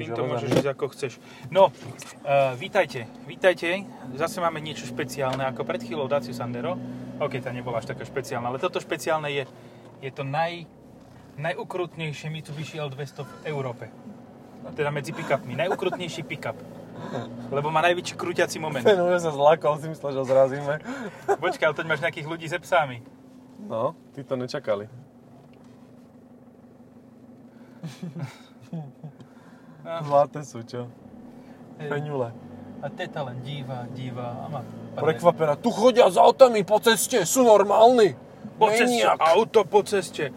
Týmto 0.00 0.24
Železný. 0.24 0.32
môžeš 0.32 0.50
ísť 0.64 0.68
ako 0.72 0.84
chceš. 0.96 1.12
No, 1.52 1.68
uh, 1.68 2.56
vítajte, 2.56 3.04
vítajte. 3.28 3.84
Zase 4.16 4.40
máme 4.40 4.56
niečo 4.64 4.88
špeciálne, 4.88 5.44
ako 5.44 5.68
pred 5.68 5.84
chvíľou 5.84 6.08
Dacia 6.08 6.32
Sandero. 6.32 6.80
OK, 7.20 7.36
tá 7.44 7.52
nebola 7.52 7.84
až 7.84 7.92
taká 7.92 8.08
špeciálna, 8.08 8.48
ale 8.48 8.56
toto 8.56 8.80
špeciálne 8.80 9.28
je, 9.28 9.44
je 10.00 10.08
to 10.08 10.24
naj, 10.24 10.64
najukrutnejšie 11.36 12.32
Mitsubishi 12.32 12.80
L200 12.80 13.28
v 13.28 13.32
Európe. 13.52 13.92
Teda 14.72 14.88
medzi 14.88 15.12
pick-upmi. 15.12 15.52
Najukrutnejší 15.52 16.24
pick-up. 16.24 16.56
Lebo 17.52 17.68
má 17.68 17.84
najväčší 17.84 18.16
krúťací 18.16 18.56
moment. 18.56 18.84
Ten 18.88 19.00
už 19.00 19.20
sa 19.20 19.32
zlakol, 19.36 19.76
si 19.80 19.88
myslel, 19.92 20.16
že 20.16 20.18
ho 20.20 20.24
zrazíme. 20.24 20.80
Počkaj, 21.44 21.66
ale 21.68 21.76
teď 21.76 21.86
máš 21.88 22.00
nejakých 22.00 22.28
ľudí 22.28 22.48
se 22.48 22.56
psami. 22.56 23.04
No, 23.68 23.92
tí 24.16 24.24
to 24.24 24.36
nečakali. 24.40 24.88
Zlaté 29.80 30.40
sú, 30.44 30.60
čo? 30.64 30.86
Peňule. 31.80 32.30
A 32.80 32.86
teta 32.88 33.20
len 33.28 33.40
díva, 33.44 33.84
díva 33.92 34.36
a 34.40 34.44
má... 34.48 34.60
Prekvapená. 34.96 35.56
Tu 35.60 35.68
chodia 35.68 36.08
s 36.08 36.16
autami 36.16 36.64
po 36.64 36.80
ceste, 36.80 37.24
sú 37.28 37.44
normálni. 37.44 38.16
Po 38.56 38.68
ceste, 38.72 39.04
auto 39.04 39.64
po 39.64 39.80
ceste. 39.84 40.32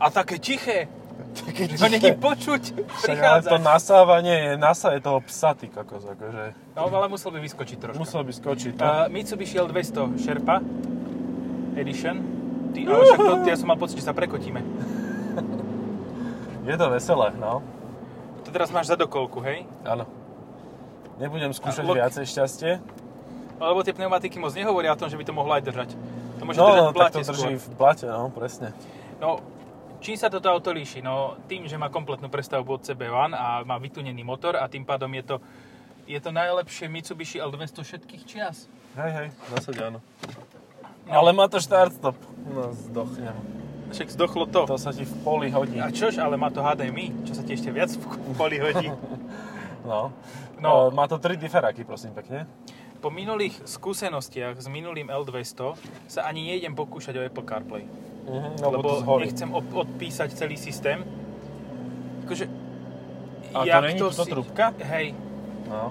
A 0.00 0.08
také 0.08 0.36
tiché. 0.40 0.88
Také 1.32 1.64
Že 1.64 1.80
ho 1.80 1.88
není 1.88 2.12
počuť. 2.12 2.62
Však 2.76 3.18
ale 3.24 3.40
to 3.40 3.56
Prichádza. 3.56 3.64
nasávanie 3.64 4.34
je 4.36 4.52
nasa 4.60 4.92
je 4.92 5.00
toho 5.00 5.20
psa, 5.24 5.56
ty 5.56 5.72
kokos, 5.72 6.04
akože. 6.04 6.76
No, 6.76 6.92
ale 6.92 7.08
musel 7.08 7.32
by 7.32 7.40
vyskočiť 7.40 7.76
trošku. 7.80 8.00
Musel 8.04 8.20
by 8.24 8.32
skočiť, 8.36 8.72
no. 8.76 8.84
Uh, 8.84 9.06
Mitsubishi 9.08 9.56
L200 9.56 10.20
Sherpa 10.20 10.60
Edition. 11.76 12.16
Ty, 12.76 12.78
ale 12.84 13.02
však 13.08 13.20
to, 13.20 13.32
ja 13.48 13.56
som 13.56 13.68
mal 13.72 13.80
pocit, 13.80 13.96
že 13.96 14.04
sa 14.04 14.12
prekotíme. 14.12 14.60
Je 16.68 16.76
to 16.76 16.86
veselé, 16.92 17.32
no. 17.40 17.64
To 18.52 18.60
teraz 18.60 18.68
máš 18.68 18.92
za 18.92 19.00
dokolku, 19.00 19.40
hej? 19.40 19.64
Áno. 19.80 20.04
Nebudem 21.16 21.48
skúšať 21.50 21.80
lok- 21.80 21.96
viacej 21.96 22.20
šťastie. 22.22 22.84
Lebo 23.56 23.80
tie 23.80 23.96
pneumatiky 23.96 24.36
moc 24.36 24.52
nehovoria 24.52 24.92
o 24.92 24.98
tom, 24.98 25.08
že 25.08 25.16
by 25.16 25.24
to 25.24 25.32
mohlo 25.32 25.56
aj 25.56 25.64
držať. 25.64 25.96
To 26.36 26.42
môže 26.44 26.60
No, 26.60 26.66
držať 26.66 26.76
v 26.76 26.84
tak 26.84 26.92
blate 26.92 27.14
to 27.14 27.24
drží 27.24 27.40
skôr. 27.48 27.56
v 27.56 27.68
blate, 27.72 28.04
no, 28.04 28.28
presne. 28.28 28.68
No, 29.16 29.40
čím 29.98 30.20
sa 30.20 30.28
toto 30.28 30.52
auto 30.52 30.68
líši? 30.68 31.00
No, 31.00 31.40
tým, 31.48 31.64
že 31.64 31.74
má 31.74 31.88
kompletnú 31.88 32.28
prestavbu 32.28 32.76
od 32.76 32.84
CB1 32.84 33.32
a 33.32 33.64
má 33.64 33.80
vytunený 33.80 34.20
motor 34.20 34.52
a 34.54 34.68
tým 34.68 34.84
pádom 34.84 35.08
je 35.08 35.24
to, 35.24 35.36
je 36.04 36.20
to 36.20 36.28
najlepšie 36.28 36.92
Mitsubishi 36.92 37.40
L200 37.40 37.80
všetkých 37.80 38.22
čias. 38.22 38.68
Hej, 38.92 39.10
hej, 39.14 39.28
v 39.32 39.48
zásade 39.50 39.80
áno. 39.80 39.98
No. 41.02 41.10
Ale 41.10 41.32
má 41.32 41.48
to 41.48 41.56
start 41.56 41.96
stop. 41.96 42.20
No, 42.44 42.68
zdochnem. 42.68 43.32
Však 43.92 44.08
zdochlo 44.10 44.44
to. 44.46 44.64
To 44.66 44.76
sa 44.76 44.90
ti 44.90 45.04
v 45.04 45.14
poli 45.20 45.48
hodí. 45.48 45.76
A 45.76 45.88
čož, 45.88 46.16
ale 46.16 46.34
má 46.34 46.48
to 46.48 46.58
HDMI, 46.58 47.24
čo 47.24 47.32
sa 47.32 47.42
ti 47.42 47.52
ešte 47.52 47.68
viac 47.68 47.92
v 47.92 48.04
poli 48.34 48.56
hodí. 48.58 48.88
No. 49.82 50.14
No. 50.62 50.70
no. 50.86 50.94
má 50.94 51.10
to 51.10 51.18
3 51.18 51.34
diferáky, 51.36 51.82
prosím 51.82 52.14
pekne. 52.14 52.46
Po 53.02 53.10
minulých 53.10 53.66
skúsenostiach 53.66 54.54
s 54.54 54.70
minulým 54.70 55.10
L200 55.10 55.74
sa 56.06 56.22
ani 56.22 56.46
nejdem 56.46 56.70
pokúšať 56.70 57.18
o 57.18 57.26
Apple 57.26 57.42
CarPlay. 57.42 57.82
Mhm, 58.22 58.62
lebo, 58.62 58.78
lebo 58.78 58.88
to 59.02 59.18
nechcem 59.18 59.50
op- 59.50 59.74
odpísať 59.74 60.38
celý 60.38 60.54
systém. 60.54 61.02
Akože, 62.22 62.46
A 63.50 63.66
to 63.66 63.80
není 63.82 63.98
túto 63.98 64.22
si- 64.22 64.30
trúbka? 64.30 64.70
Hej, 64.78 65.18
No, 65.66 65.90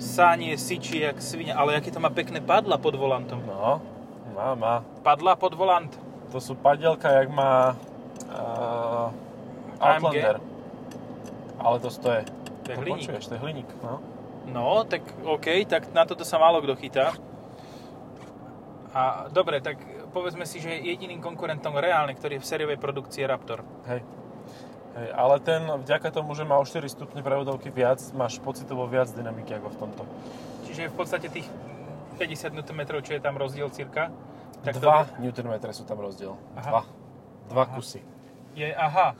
sánie, 0.00 0.56
syčí 0.56 1.04
jak 1.04 1.20
svinia, 1.20 1.52
ale 1.52 1.76
aké 1.76 1.92
to 1.92 2.00
má 2.00 2.08
pekné 2.08 2.40
padla 2.40 2.80
pod 2.80 2.96
volantom. 2.96 3.44
no. 3.44 3.82
Má, 4.32 4.56
má. 4.56 4.74
Padla 5.04 5.36
pod 5.36 5.52
volant. 5.52 5.92
To 6.32 6.38
sú 6.40 6.52
padielka, 6.54 7.08
jak 7.24 7.28
má 7.32 7.72
uh, 8.28 9.10
AMG. 9.80 10.04
Outlander. 10.04 10.36
Ale 11.58 11.76
to 11.80 11.88
stoje. 11.90 12.22
To 12.64 12.68
je 12.72 12.76
To 12.76 12.82
hliník. 12.84 13.08
Počuješ, 13.08 13.24
to 13.28 13.34
je 13.34 13.40
hliník, 13.40 13.70
no. 13.80 13.98
No, 14.48 14.84
tak 14.84 15.04
OK, 15.24 15.64
tak 15.68 15.92
na 15.92 16.08
toto 16.08 16.24
sa 16.24 16.40
málo 16.40 16.64
kto 16.64 16.76
chytá. 16.76 17.12
A 18.96 19.28
dobre, 19.28 19.60
tak 19.60 19.76
povedzme 20.12 20.48
si, 20.48 20.60
že 20.60 20.72
jediným 20.72 21.20
konkurentom 21.20 21.76
reálne, 21.76 22.16
ktorý 22.16 22.40
je 22.40 22.42
v 22.44 22.48
sériovej 22.48 22.78
produkcii 22.80 23.24
je 23.24 23.28
Raptor. 23.28 23.60
Hej. 23.84 24.00
Hej, 24.96 25.08
ale 25.12 25.36
ten, 25.44 25.62
vďaka 25.62 26.08
tomu, 26.10 26.32
že 26.32 26.48
má 26.48 26.56
o 26.56 26.64
4 26.64 26.80
stupne 26.88 27.20
prevodovky 27.20 27.68
viac, 27.68 28.00
máš 28.16 28.40
pocitovo 28.40 28.88
viac 28.88 29.12
dynamiky 29.12 29.54
ako 29.60 29.68
v 29.68 29.76
tomto. 29.78 30.02
Čiže 30.64 30.90
v 30.90 30.96
podstate 30.96 31.28
tých 31.28 31.46
50 32.16 32.56
Nm, 32.56 32.80
čo 33.04 33.12
je 33.14 33.20
tam 33.22 33.36
rozdiel 33.36 33.68
cirka, 33.70 34.10
tak 34.64 34.78
2 34.80 35.22
to 35.32 35.40
Nm 35.42 35.54
sú 35.70 35.84
tam 35.84 35.98
rozdiel. 36.00 36.34
Aha. 36.56 36.82
2. 36.84 37.52
Dva 37.52 37.64
Aha. 37.64 37.74
kusy. 37.76 38.00
je, 38.58 38.74
aha, 38.74 39.14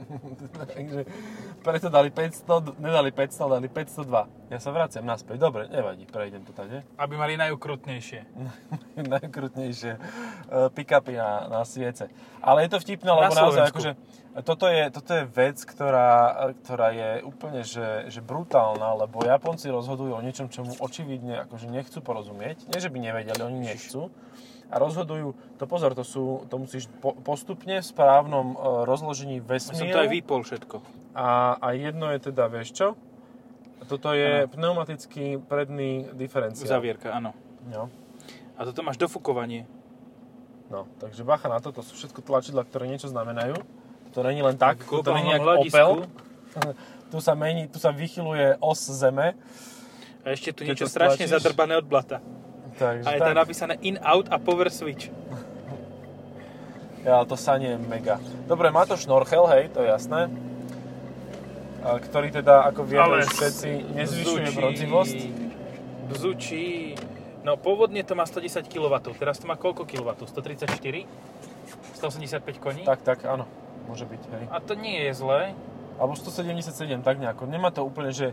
Takže 0.76 1.08
preto 1.64 1.88
dali 1.88 2.12
500, 2.12 2.76
nedali 2.76 3.10
500, 3.10 3.56
dali 3.56 3.68
502. 3.72 4.52
Ja 4.52 4.58
sa 4.60 4.70
vraciam 4.70 5.08
naspäť. 5.08 5.40
Dobre, 5.40 5.72
nevadí, 5.72 6.04
prejdem 6.04 6.44
to 6.44 6.52
tady. 6.52 6.84
aby 7.00 7.14
mali 7.16 7.40
najukrutnejšie. 7.40 8.20
Najkrutnejšie 9.16 9.92
uh, 9.96 10.68
pick-upy 10.68 11.16
na, 11.16 11.48
na 11.48 11.60
sviece. 11.64 12.12
Ale 12.44 12.68
je 12.68 12.76
to 12.76 12.78
vtipné, 12.84 13.08
lebo 13.08 13.32
naozaj 13.32 13.72
akože, 13.72 13.90
toto 14.44 14.68
je, 14.68 14.82
toto 14.92 15.10
je 15.16 15.24
vec, 15.32 15.56
ktorá, 15.64 16.10
ktorá 16.60 16.88
je 16.92 17.10
úplne 17.24 17.64
že, 17.64 18.12
že 18.12 18.20
brutálna, 18.20 19.00
lebo 19.00 19.24
Japonci 19.24 19.72
rozhodujú 19.72 20.12
o 20.12 20.20
niečom, 20.20 20.52
čomu 20.52 20.76
očividne 20.76 21.48
akože 21.48 21.72
nechcú 21.72 22.04
porozumieť. 22.04 22.68
Nie, 22.68 22.84
že 22.84 22.92
by 22.92 22.98
nevedeli, 23.00 23.40
oni 23.40 23.58
nechcú. 23.64 24.12
A 24.74 24.82
rozhodujú, 24.82 25.38
to 25.54 25.70
pozor, 25.70 25.94
to, 25.94 26.02
sú, 26.02 26.42
to 26.50 26.58
musíš 26.58 26.90
po, 26.98 27.14
postupne 27.14 27.78
v 27.78 27.86
správnom 27.86 28.58
uh, 28.58 28.82
rozložení 28.82 29.38
Ja 29.38 29.46
som 29.62 29.78
vesmíru. 29.78 29.94
to 29.94 30.02
aj 30.02 30.10
vypol 30.10 30.40
všetko. 30.42 30.76
A, 31.14 31.54
a 31.62 31.66
jedno 31.78 32.10
je 32.10 32.18
teda, 32.18 32.50
vieš 32.50 32.74
čo? 32.74 32.86
Toto 33.86 34.10
je 34.10 34.50
pneumatický 34.50 35.38
predný 35.46 36.10
diferenciál. 36.18 36.66
Zavierka, 36.66 37.14
áno. 37.14 37.38
No. 37.70 37.86
A 38.58 38.66
toto 38.66 38.82
máš 38.82 38.98
dofukovanie. 38.98 39.70
no, 40.74 40.90
takže 40.98 41.22
bacha 41.22 41.46
na 41.46 41.62
to, 41.62 41.70
to 41.70 41.86
sú 41.86 41.94
všetko 41.94 42.26
tlačidla, 42.26 42.66
ktoré 42.66 42.90
niečo 42.90 43.06
znamenajú. 43.06 43.54
To 44.14 44.22
není 44.26 44.42
len 44.42 44.58
tak, 44.58 44.82
to 44.82 45.10
není 45.14 45.38
hľadisku. 45.38 45.70
Opel. 45.70 45.90
Tu 47.14 47.22
sa 47.22 47.38
mení, 47.38 47.70
tu 47.70 47.78
sa 47.78 47.94
vychyluje 47.94 48.58
os 48.58 48.90
zeme. 48.90 49.38
A 50.26 50.34
ešte 50.34 50.50
tu 50.50 50.66
niečo 50.66 50.90
strašne 50.90 51.30
zadrbané 51.30 51.78
od 51.78 51.86
blata. 51.86 52.18
Takže 52.74 53.06
A 53.06 53.10
je 53.14 53.20
tam 53.22 53.38
napísané 53.38 53.74
in, 53.86 53.96
out 54.02 54.26
a 54.30 54.38
power 54.38 54.66
switch. 54.70 55.10
Ja, 57.04 57.20
ale 57.20 57.28
to 57.28 57.36
sanie 57.36 57.76
je 57.76 57.78
mega. 57.78 58.16
Dobre, 58.48 58.72
má 58.72 58.88
to 58.88 58.96
šnorchel, 58.96 59.44
hej, 59.52 59.68
to 59.76 59.84
je 59.84 59.92
jasné. 59.92 60.32
A, 61.84 62.00
ktorý 62.00 62.32
teda, 62.32 62.64
ako 62.64 62.88
vieme 62.88 63.20
všetci, 63.28 63.92
nezvyšuje 63.92 64.48
brodzivosť. 64.56 65.18
Bzučí. 66.08 66.96
No 67.44 67.60
pôvodne 67.60 68.00
to 68.00 68.16
má 68.16 68.24
110 68.24 68.64
kW, 68.72 68.94
teraz 69.20 69.36
to 69.36 69.44
má 69.44 69.60
koľko 69.60 69.84
kW? 69.84 70.16
134? 70.16 71.04
185 72.00 72.56
koní? 72.56 72.82
Tak, 72.88 73.04
tak, 73.04 73.28
áno. 73.28 73.44
Môže 73.84 74.08
byť, 74.08 74.22
hej. 74.32 74.44
A 74.48 74.64
to 74.64 74.72
nie 74.72 75.04
je 75.04 75.12
zlé. 75.12 75.52
Alebo 76.00 76.16
177, 76.16 77.04
tak 77.04 77.20
nejako. 77.20 77.44
Nemá 77.44 77.68
to 77.68 77.84
úplne, 77.84 78.16
že, 78.16 78.32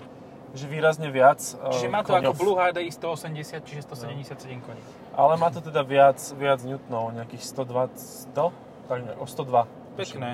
že 0.51 0.67
výrazne 0.67 1.07
viac 1.07 1.39
Čiže 1.39 1.87
eh, 1.87 1.93
má 1.93 2.03
to 2.03 2.11
ako 2.11 2.31
koňov. 2.31 2.33
Blue 2.35 2.57
HDI 2.59 2.91
180, 2.91 3.63
čiže 3.63 3.81
177 3.87 4.59
koní. 4.63 4.81
Ale 5.15 5.39
má 5.39 5.47
to 5.47 5.63
teda 5.63 5.83
viac, 5.83 6.19
viac 6.35 6.59
newtonov, 6.63 7.15
nejakých 7.15 7.43
120, 7.43 8.35
100? 8.35 8.91
Tak 8.91 8.99
nejak, 9.07 9.17
o 9.19 9.27
102. 9.27 9.95
Pekné. 9.95 10.29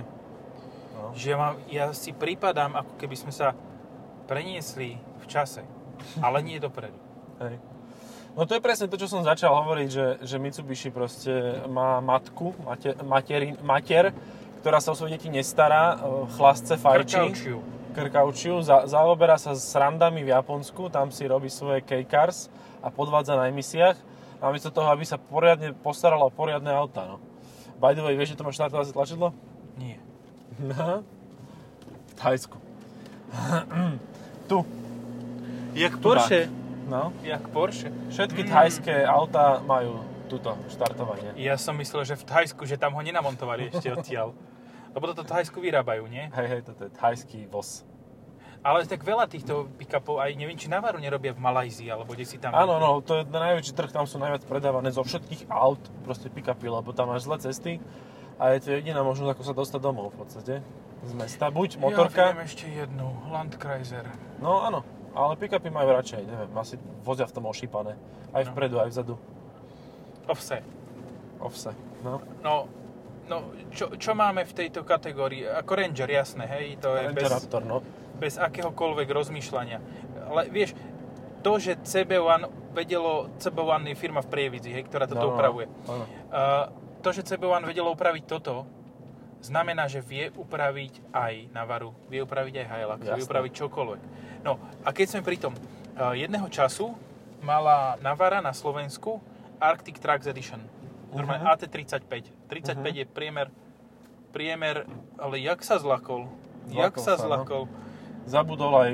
No. 0.98 1.14
Že 1.14 1.26
ja, 1.30 1.38
mám, 1.38 1.54
ja 1.70 1.86
si 1.94 2.12
prípadám, 2.14 2.74
ako 2.74 2.98
keby 2.98 3.16
sme 3.18 3.34
sa 3.34 3.54
preniesli 4.26 4.98
v 4.98 5.26
čase, 5.30 5.62
ale 6.22 6.42
nie 6.42 6.58
dopredu. 6.58 6.98
Hej. 7.44 7.62
No 8.38 8.46
to 8.46 8.54
je 8.54 8.62
presne 8.62 8.86
to, 8.86 9.02
čo 9.02 9.10
som 9.10 9.26
začal 9.26 9.50
hovoriť, 9.50 9.90
že, 9.90 10.06
že 10.22 10.38
Mitsubishi 10.38 10.94
proste 10.94 11.58
má 11.66 11.98
matku, 11.98 12.54
mater, 12.62 12.94
materin, 13.02 13.58
mater, 13.66 14.14
ktorá 14.62 14.78
sa 14.78 14.94
o 14.94 14.98
svoje 14.98 15.18
deti 15.18 15.30
nestará, 15.30 15.98
eh, 15.98 16.02
chlasce 16.38 16.78
fajčí. 16.78 17.18
Krkaučiu. 17.18 17.58
Krkaučiu, 17.98 18.62
za, 18.62 18.86
zaoberá 18.86 19.42
sa 19.42 19.58
s 19.58 19.74
randami 19.74 20.22
v 20.22 20.30
Japonsku, 20.30 20.94
tam 20.94 21.10
si 21.10 21.26
robí 21.26 21.50
svoje 21.50 21.82
K-Cars 21.82 22.46
a 22.86 22.94
podvádza 22.94 23.34
na 23.34 23.50
emisiách. 23.50 23.98
Namiesto 24.38 24.70
toho, 24.70 24.94
aby 24.94 25.02
sa 25.02 25.18
poriadne 25.18 25.74
postarala 25.74 26.22
o 26.22 26.30
poriadne 26.30 26.70
auta. 26.70 27.10
No. 27.10 27.18
By 27.82 27.98
the 27.98 28.06
way, 28.06 28.14
vieš, 28.14 28.38
že 28.38 28.38
to 28.38 28.46
má 28.46 28.54
štartovacie 28.54 28.94
tlačidlo? 28.94 29.34
Nie. 29.82 29.98
No. 30.62 31.02
V 32.06 32.14
Thajsku. 32.22 32.58
tu. 34.50 34.62
Jak 35.74 35.98
Porsche. 35.98 36.54
No. 36.86 37.10
Jak 37.26 37.50
Porsche. 37.50 37.90
Všetky 38.14 38.46
Mm. 38.46 38.50
thajské 38.54 38.96
auta 39.10 39.58
majú 39.66 40.06
túto 40.30 40.54
štartovanie. 40.70 41.34
Ja 41.42 41.58
som 41.58 41.74
myslel, 41.82 42.06
že 42.06 42.14
v 42.14 42.30
Thajsku, 42.30 42.62
že 42.70 42.78
tam 42.78 42.94
ho 42.94 43.02
nenamontovali 43.02 43.74
ešte 43.74 43.90
odtiaľ. 43.90 44.38
Lebo 44.98 45.14
toto 45.14 45.22
Thajsku 45.22 45.62
vyrábajú, 45.62 46.10
nie? 46.10 46.26
Hej, 46.34 46.48
hej, 46.50 46.62
toto 46.66 46.90
je 46.90 46.92
thajský 46.98 47.46
voz. 47.54 47.86
Ale 48.66 48.82
tak 48.90 49.06
veľa 49.06 49.30
týchto 49.30 49.70
pick-upov, 49.78 50.18
aj 50.18 50.34
neviem, 50.34 50.58
či 50.58 50.66
Navaru 50.66 50.98
nerobia 50.98 51.38
v 51.38 51.40
Malajzii, 51.40 51.94
alebo 51.94 52.18
kde 52.18 52.26
si 52.26 52.42
tam... 52.42 52.50
Áno, 52.50 52.82
no, 52.82 52.98
to 53.06 53.22
je 53.22 53.30
najväčší 53.30 53.78
trh, 53.78 53.94
tam 53.94 54.10
sú 54.10 54.18
najviac 54.18 54.42
predávané 54.50 54.90
zo 54.90 55.06
všetkých 55.06 55.54
aut, 55.54 55.78
proste 56.02 56.34
pick-upy, 56.34 56.66
lebo 56.66 56.90
tam 56.98 57.14
máš 57.14 57.30
zlé 57.30 57.38
cesty 57.38 57.78
a 58.42 58.58
je 58.58 58.66
to 58.66 58.74
jediná 58.74 59.06
možnosť, 59.06 59.38
ako 59.38 59.44
sa 59.46 59.54
dostať 59.54 59.80
domov 59.80 60.10
v 60.12 60.26
podstate. 60.26 60.54
Z 61.06 61.14
mesta. 61.14 61.54
Buď 61.54 61.78
Ja 61.78 61.82
motorka, 61.86 62.34
viem 62.34 62.42
ešte 62.42 62.66
jednu. 62.66 63.14
Landkreiser. 63.30 64.10
no 64.42 64.66
áno, 64.66 64.82
ale 65.14 65.38
pick-upy 65.38 65.70
majú 65.70 65.94
radšej, 65.94 66.26
neviem, 66.26 66.50
asi 66.58 66.82
vozia 67.06 67.30
v 67.30 67.34
tom 67.38 67.46
ošípané. 67.46 67.94
Aj 68.34 68.42
No. 68.42 68.50
vpredu, 68.52 68.82
aj 68.82 68.90
vzadu. 68.90 69.14
Offset. 70.26 70.66
Offse. 71.38 71.72
No, 72.02 72.20
No, 72.42 72.66
no 73.28 73.52
čo, 73.72 73.94
čo 73.96 74.12
máme 74.16 74.44
v 74.48 74.54
tejto 74.56 74.82
kategórii? 74.88 75.44
Ako 75.44 75.76
Ranger, 75.78 76.10
jasné, 76.10 76.48
hej? 76.48 76.80
To 76.82 76.96
je 76.96 77.12
Ranger 77.12 77.24
bez, 77.24 77.32
Raptor, 77.32 77.62
no. 77.64 77.78
bez 78.18 78.36
akéhokoľvek 78.40 79.08
rozmýšľania. 79.08 79.80
Ale 80.28 80.52
vieš, 80.52 80.76
to, 81.44 81.52
že 81.62 81.80
CB1 81.80 82.74
vedelo, 82.74 83.32
CB1 83.40 83.82
je 83.94 83.96
firma 83.96 84.20
v 84.26 84.30
Prievidzi, 84.32 84.72
hej, 84.74 84.84
ktorá 84.90 85.06
toto 85.06 85.24
No, 85.24 85.28
no, 85.28 85.32
no. 85.32 85.36
upravuje. 85.38 85.66
Áno. 85.88 86.04
Uh, 86.04 86.66
to, 87.00 87.10
že 87.14 87.24
CB1 87.24 87.64
vedelo 87.64 87.94
upraviť 87.94 88.24
toto, 88.26 88.68
znamená, 89.40 89.86
že 89.86 90.02
vie 90.02 90.34
upraviť 90.34 91.14
aj 91.14 91.34
Navaru, 91.54 91.94
vie 92.10 92.26
upraviť 92.26 92.54
aj 92.58 92.66
Hilux, 92.68 93.02
vie 93.06 93.24
upraviť 93.24 93.52
čokoľvek. 93.54 94.02
No 94.42 94.58
a 94.82 94.90
keď 94.92 95.08
sme 95.14 95.22
pri 95.22 95.38
tom, 95.38 95.54
uh, 95.54 96.18
jedného 96.18 96.50
času 96.50 96.98
mala 97.42 97.96
Navara 98.02 98.42
na 98.42 98.52
Slovensku 98.52 99.22
Arctic 99.62 100.02
Trucks 100.02 100.26
Edition. 100.26 100.62
Normálne 101.18 101.44
Mhm. 101.44 101.52
AT35. 101.52 102.14
35 102.48 102.78
Mhm. 102.88 102.96
je 102.96 103.06
priemer, 103.06 103.48
priemer, 104.30 104.86
ale 105.18 105.36
jak 105.40 105.60
sa 105.62 105.76
zlakol? 105.76 106.30
Jak 106.68 106.94
Zlakol 106.94 107.02
sa 107.02 107.14
sa, 107.14 107.18
no. 107.18 107.28
zlakol? 107.28 107.64
Zabudol 108.26 108.74
aj, 108.76 108.92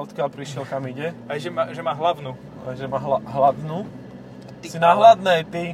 odkiaľ 0.00 0.28
prišiel, 0.28 0.62
kam 0.62 0.86
ide. 0.86 1.10
Aj 1.26 1.36
že 1.36 1.50
má, 1.50 1.68
že 1.68 1.82
má 1.82 1.90
hlavnú. 1.90 2.38
A 2.62 2.72
že 2.72 2.86
má 2.86 2.96
hla, 2.96 3.18
hladnú. 3.20 3.82
Ty 4.56 4.66
si 4.68 4.78
na 4.78 4.94
hladnej, 4.94 5.42
ty. 5.44 5.64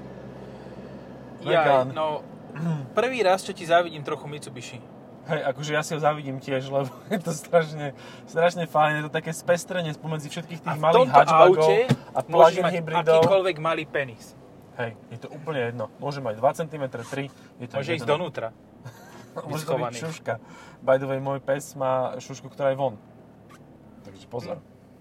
Ja, 1.43 1.85
no, 1.85 2.25
prvý 2.99 3.21
raz, 3.21 3.43
čo 3.43 3.51
ti 3.51 3.63
závidím 3.63 4.01
trochu 4.01 4.25
Mitsubishi. 4.25 4.81
Hej, 5.23 5.39
akože 5.45 5.71
ja 5.71 5.83
si 5.83 5.95
ho 5.95 6.01
závidím 6.01 6.39
tiež, 6.39 6.67
lebo 6.67 6.91
je 7.13 7.21
to 7.21 7.31
strašne, 7.31 7.93
strašne 8.25 8.65
fajn. 8.65 8.93
Je 8.97 9.05
to 9.07 9.13
také 9.13 9.31
spestrenie 9.31 9.93
spomedzi 9.93 10.27
všetkých 10.27 10.61
tých 10.61 10.79
malých 10.79 11.13
hatchbackov 11.13 11.69
a 12.11 12.21
plug-in 12.23 12.65
hybridov. 12.67 13.23
akýkoľvek 13.23 13.57
malý 13.59 13.85
penis. 13.85 14.35
Hej, 14.73 14.97
je 15.09 15.19
to 15.21 15.29
úplne 15.29 15.61
jedno. 15.63 15.93
Môže 15.97 16.19
mať 16.19 16.41
2 16.41 16.59
cm, 16.65 16.85
3 16.89 17.29
je 17.61 17.67
to 17.67 17.75
Môže 17.77 17.93
ísť 17.93 18.05
jedno. 18.05 18.13
donútra. 18.17 18.49
Môže 19.49 19.65
to 19.65 19.77
byť 19.77 19.95
šuška. 19.95 20.35
By 20.81 20.97
the 20.97 21.07
way, 21.07 21.17
môj 21.17 21.41
pes 21.41 21.73
má 21.73 22.17
šušku, 22.17 22.49
ktorá 22.49 22.73
je 22.73 22.79
von. 22.79 22.97
Takže 24.03 24.27
pozor. 24.27 24.57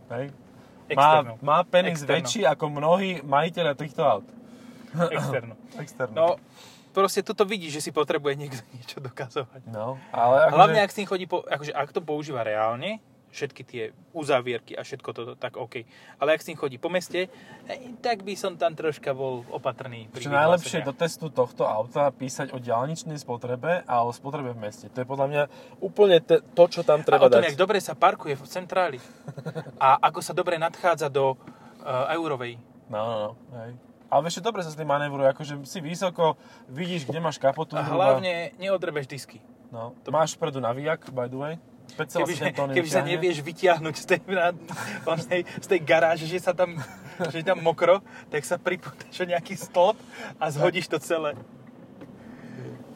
Hej. 0.09 0.31
Má, 0.91 1.39
má 1.39 1.57
penis 1.63 1.99
Externú. 1.99 2.15
väčší 2.19 2.41
ako 2.45 2.65
mnohí 2.67 3.11
majiteľia 3.23 3.75
týchto 3.75 4.03
aut. 4.03 4.27
Externú. 5.15 5.55
Externo. 5.79 6.13
No, 6.13 6.27
proste 6.91 7.23
toto 7.23 7.43
vidíš, 7.43 7.79
že 7.79 7.87
si 7.87 7.91
potrebuje 7.91 8.35
niekto 8.35 8.59
niečo 8.75 8.99
dokazovať. 8.99 9.71
no 9.71 9.95
ale 10.11 10.47
akože, 10.47 10.55
Hlavne, 10.55 10.79
ak 10.79 10.91
s 10.91 10.97
tým 10.99 11.07
chodí, 11.07 11.25
po, 11.27 11.39
akože 11.41 11.71
ak 11.71 11.89
to 11.91 12.03
používa 12.03 12.43
reálne, 12.43 12.99
všetky 13.31 13.61
tie 13.63 13.83
uzávierky 14.11 14.75
a 14.75 14.83
všetko 14.83 15.09
toto, 15.15 15.33
tak 15.39 15.55
OK. 15.55 15.87
Ale 16.19 16.35
ak 16.35 16.43
s 16.43 16.51
tým 16.51 16.59
chodí 16.59 16.75
po 16.75 16.91
meste, 16.91 17.31
eh, 17.65 17.79
tak 18.03 18.27
by 18.27 18.35
som 18.35 18.59
tam 18.59 18.75
troška 18.75 19.15
bol 19.15 19.47
opatrný. 19.49 20.11
Čo 20.11 20.29
najlepšie 20.29 20.83
do 20.83 20.91
testu 20.91 21.31
tohto 21.31 21.63
auta 21.63 22.11
písať 22.11 22.51
o 22.51 22.59
diálničnej 22.59 23.15
spotrebe 23.17 23.87
a 23.87 23.95
o 24.03 24.11
spotrebe 24.11 24.51
v 24.51 24.59
meste. 24.59 24.91
To 24.91 24.97
je 25.01 25.07
podľa 25.07 25.27
mňa 25.31 25.43
úplne 25.79 26.19
te, 26.19 26.43
to, 26.43 26.63
čo 26.67 26.83
tam 26.83 27.01
A 27.01 27.03
o 27.03 27.07
treba 27.07 27.25
tom, 27.31 27.39
dať. 27.39 27.55
jak 27.55 27.57
dobre 27.57 27.79
sa 27.79 27.95
parkuje 27.95 28.35
v 28.35 28.45
centráli. 28.45 28.99
A 29.79 29.97
ako 30.11 30.19
sa 30.19 30.35
dobre 30.35 30.59
nadchádza 30.59 31.07
do 31.07 31.33
uh, 31.33 32.11
eurovej. 32.13 32.59
No, 32.91 32.99
no, 32.99 33.15
no. 33.17 33.31
Hej. 33.63 33.71
Ale 34.11 34.27
vieš, 34.27 34.43
dobre 34.43 34.59
sa 34.59 34.67
s 34.67 34.75
tým 34.75 34.91
manévruje, 34.91 35.23
akože 35.31 35.63
si 35.63 35.79
vysoko, 35.79 36.35
vidíš, 36.67 37.07
kde 37.07 37.23
máš 37.23 37.39
kapotu. 37.39 37.79
A 37.79 37.87
hlavne 37.87 38.51
neodrebeš 38.59 39.07
disky. 39.07 39.39
No, 39.71 39.95
to 40.03 40.11
máš 40.11 40.35
vpredu 40.35 40.59
navíjak, 40.59 41.07
by 41.15 41.31
the 41.31 41.39
way. 41.39 41.55
5,7 41.93 42.21
Kebyže, 42.21 42.45
kebyže 42.53 42.93
sa 42.93 43.03
nevieš 43.03 43.37
vytiahnuť 43.41 43.95
z 43.95 44.05
tej, 44.05 44.19
na, 44.29 44.51
onej, 45.05 45.41
z 45.59 45.67
tej 45.67 45.79
garáže, 45.79 46.25
že 46.25 46.39
sa 46.39 46.51
tam, 46.51 46.77
že 47.31 47.41
je 47.41 47.45
tam 47.45 47.59
mokro, 47.59 47.99
tak 48.27 48.41
sa 48.43 48.55
pripútaš 48.55 49.13
o 49.15 49.25
nejaký 49.25 49.55
stĺp 49.55 49.97
a 50.35 50.45
zhodíš 50.49 50.87
to 50.87 50.97
celé. 50.97 51.35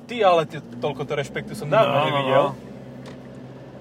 Ty 0.06 0.16
ale 0.22 0.46
ty, 0.46 0.62
toľko 0.62 1.02
to 1.04 1.14
rešpektu 1.16 1.54
som 1.58 1.66
dávno 1.66 1.90
No, 1.90 1.98
no, 1.98 2.06
nevidel. 2.06 2.46
no. 2.46 2.56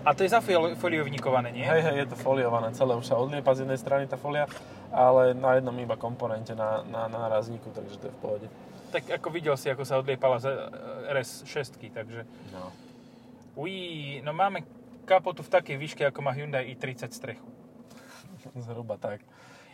A 0.05 0.13
to 0.13 0.21
je 0.21 0.33
za 0.33 0.41
foli- 0.41 0.77
foliovníkované, 0.77 1.49
nie? 1.49 1.65
Hej, 1.65 1.81
hej, 1.81 1.97
je 2.05 2.07
to 2.13 2.17
foliované 2.17 2.69
celé, 2.77 2.93
už 2.93 3.09
sa 3.09 3.17
odliepa 3.17 3.57
z 3.57 3.65
jednej 3.65 3.81
strany 3.81 4.05
tá 4.05 4.21
folia, 4.21 4.45
ale 4.93 5.33
na 5.33 5.57
jednom 5.57 5.73
iba 5.75 5.97
komponente 5.97 6.53
na, 6.53 6.85
na, 6.85 7.09
na 7.09 7.19
nárazníku, 7.25 7.73
takže 7.73 7.97
to 7.97 8.05
je 8.09 8.13
v 8.13 8.21
pohode. 8.21 8.47
Tak 8.93 9.17
ako 9.17 9.29
videl 9.33 9.57
si, 9.57 9.73
ako 9.73 9.83
sa 9.83 9.97
odliepala 9.97 10.37
z 10.39 10.53
eh, 10.53 11.13
RS6, 11.17 11.81
takže... 11.89 12.29
No. 12.53 12.69
Uí, 13.57 14.19
no 14.21 14.35
máme 14.35 14.61
kapotu 15.05 15.45
v 15.45 15.51
takej 15.53 15.77
výške, 15.77 16.03
ako 16.09 16.21
má 16.21 16.33
Hyundai 16.33 16.73
i30 16.73 17.13
strechu. 17.13 17.47
Zhruba 18.65 18.97
tak. 18.97 19.21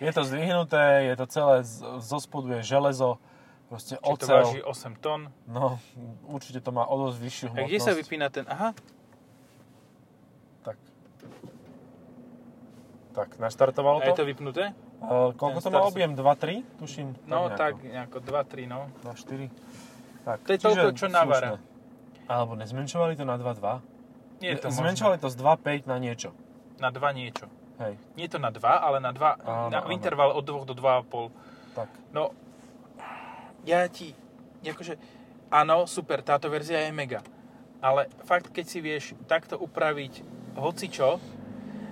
Je 0.01 0.11
to 0.11 0.25
zdvihnuté, 0.25 1.13
je 1.13 1.15
to 1.15 1.27
celé, 1.29 1.57
zo 2.01 2.19
spodu 2.19 2.57
je 2.59 2.63
železo, 2.65 3.21
proste 3.69 3.95
Či 3.95 4.03
to 4.03 4.11
ocel. 4.11 4.37
váži 4.43 4.61
8 4.65 4.97
tón. 4.97 5.21
No, 5.45 5.77
určite 6.25 6.65
to 6.65 6.73
má 6.73 6.89
o 6.89 6.97
dosť 7.05 7.17
vyššiu 7.21 7.47
A 7.47 7.51
hmotnosť. 7.53 7.69
kde 7.69 7.81
sa 7.81 7.93
vypína 7.93 8.27
ten... 8.33 8.45
Aha, 8.49 8.73
Tak. 10.65 10.77
Tak, 13.11 13.29
naštartovalo 13.37 14.01
a 14.01 14.07
je 14.07 14.15
to? 14.15 14.23
to 14.23 14.25
vypnuté? 14.25 14.71
Uh, 15.03 15.35
koľko 15.35 15.59
ten 15.61 15.67
to 15.67 15.71
má 15.75 15.81
objem? 15.83 16.13
2-3? 16.15 16.63
Tuším. 16.79 17.09
No 17.27 17.49
nejako. 17.49 17.59
tak, 17.59 17.75
nejako 17.83 18.19
2-3, 18.23 18.71
no. 18.71 18.81
2-4. 19.03 19.51
Tak, 20.25 20.39
To 20.47 20.51
je 20.53 20.59
toľko, 20.61 20.87
čo 20.95 21.07
slušné. 21.11 21.57
Alebo 22.31 22.53
nezmenšovali 22.55 23.19
to 23.19 23.25
na 23.27 23.35
2-2? 23.37 23.83
Nie 24.41 24.51
je 24.51 24.59
to 24.59 24.69
Zmenšovali 24.71 25.17
to 25.17 25.29
z 25.29 25.37
2-5 25.37 25.85
na 25.85 25.97
niečo. 25.97 26.33
Na 26.81 26.89
2 26.89 27.01
niečo. 27.13 27.47
Hej, 27.79 27.97
Nie 28.13 28.25
je 28.25 28.33
to 28.33 28.39
na 28.39 28.49
2, 28.49 28.61
ale 28.61 28.99
na 28.99 29.09
2, 29.09 29.37
Áno, 29.39 29.69
na 29.69 29.81
áno. 29.81 29.89
interval 29.91 30.33
od 30.33 30.43
2 30.43 30.65
do 30.65 30.75
2,5. 30.75 31.33
tak. 31.75 31.89
No, 32.11 32.33
ja 33.63 33.85
ti, 33.87 34.13
akože, 34.63 34.97
áno, 35.49 35.85
super, 35.85 36.21
táto 36.21 36.49
verzia 36.49 36.81
je 36.81 36.91
mega. 36.91 37.21
Ale 37.79 38.09
fakt, 38.23 38.49
keď 38.49 38.65
si 38.67 38.79
vieš 38.79 39.05
takto 39.25 39.57
upraviť 39.57 40.21
hocičo, 40.55 41.17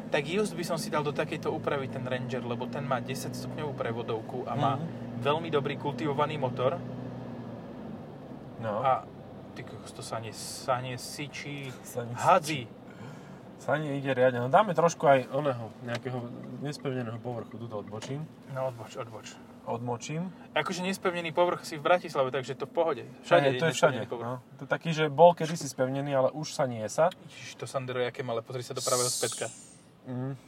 tak 0.09 0.25
just 0.25 0.53
by 0.53 0.63
som 0.63 0.77
si 0.77 0.89
dal 0.89 1.01
do 1.01 1.11
takejto 1.11 1.49
úpravy 1.49 1.85
ten 1.87 2.01
Ranger, 2.03 2.41
lebo 2.43 2.65
ten 2.65 2.81
má 2.83 2.97
10 2.99 3.29
stupňovú 3.31 3.73
prevodovku 3.73 4.45
a 4.45 4.53
má 4.53 4.73
Mhm. 4.75 4.85
veľmi 5.21 5.49
dobrý 5.49 5.77
kultivovaný 5.77 6.37
motor 6.37 6.77
No. 8.59 8.83
a 8.83 9.05
ty 9.59 9.75
to 9.95 10.03
sa 10.03 10.23
sičí, 10.95 11.75
Sa 11.83 12.07
ne- 12.07 12.15
hadzí. 12.15 12.71
Sa 13.59 13.75
nie 13.75 13.99
ide 13.99 14.15
riadne. 14.15 14.47
No 14.47 14.49
dáme 14.49 14.71
trošku 14.71 15.03
aj 15.03 15.27
oného, 15.35 15.75
nejakého 15.83 16.31
nespevneného 16.63 17.19
povrchu. 17.19 17.59
Tuto 17.59 17.83
odbočím. 17.83 18.23
No 18.55 18.71
odboč, 18.71 18.95
odboč. 18.95 19.35
Odmočím. 19.69 20.33
Akože 20.57 20.81
nespevnený 20.81 21.35
povrch 21.35 21.67
si 21.67 21.77
v 21.77 21.85
Bratislave, 21.85 22.31
takže 22.31 22.57
to 22.57 22.65
v 22.65 22.73
pohode. 22.73 23.05
Všade 23.27 23.53
Hej, 23.53 23.61
to 23.61 23.65
je 23.69 23.75
všade. 23.75 23.99
povrch. 24.09 24.25
No. 24.25 24.37
To 24.57 24.65
je 24.65 24.71
taký, 24.71 24.91
že 24.95 25.11
bol 25.13 25.35
kedysi 25.37 25.69
spevnený, 25.69 26.15
ale 26.15 26.29
už 26.33 26.55
sa 26.55 26.65
nie 26.65 26.87
sa. 26.89 27.11
Ježiš, 27.29 27.59
to 27.61 27.67
Sandero 27.69 28.01
je 28.01 28.09
aké 28.09 28.25
malé, 28.25 28.41
pozri 28.41 28.65
sa 28.65 28.73
do 28.73 28.81
pravého 28.81 29.11
spätka. 29.11 29.51
Mm. 30.09 30.39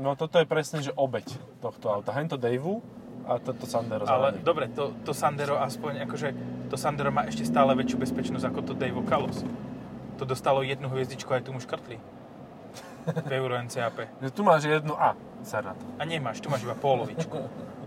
No 0.00 0.16
toto 0.16 0.40
je 0.40 0.46
presne, 0.48 0.80
že 0.80 0.94
obeď 0.96 1.26
tohto 1.60 1.92
auta. 1.92 2.16
Hento 2.16 2.40
Daveu 2.40 2.80
a 3.24 3.38
toto 3.38 3.64
Sandero 3.64 4.04
Ale 4.04 4.32
zelený. 4.32 4.44
dobre, 4.44 4.64
to, 4.68 4.94
to 5.02 5.12
Sandero 5.12 5.58
aspoň, 5.58 6.04
akože 6.04 6.28
to 6.68 6.76
Sandero 6.76 7.10
má 7.10 7.24
ešte 7.24 7.42
stále 7.42 7.72
väčšiu 7.74 7.96
bezpečnosť 7.98 8.44
ako 8.46 8.60
to 8.62 8.72
Daewoo 8.74 9.02
Kalos. 9.02 9.42
To 10.16 10.24
dostalo 10.24 10.60
jednu 10.60 10.86
hviezdičku 10.86 11.28
aj 11.28 11.42
tu 11.42 11.50
mu 11.50 11.58
škrtli. 11.58 11.96
V 13.00 13.32
Euro 13.32 13.56
NCAP. 13.56 14.20
Tu 14.30 14.40
máš 14.40 14.64
jednu 14.64 14.92
A. 14.92 15.16
Ser 15.40 15.64
na 15.64 15.72
to. 15.72 15.82
A 15.96 16.04
nemáš, 16.04 16.38
tu 16.38 16.46
máš 16.46 16.62
iba 16.62 16.76
polovičku. 16.76 17.32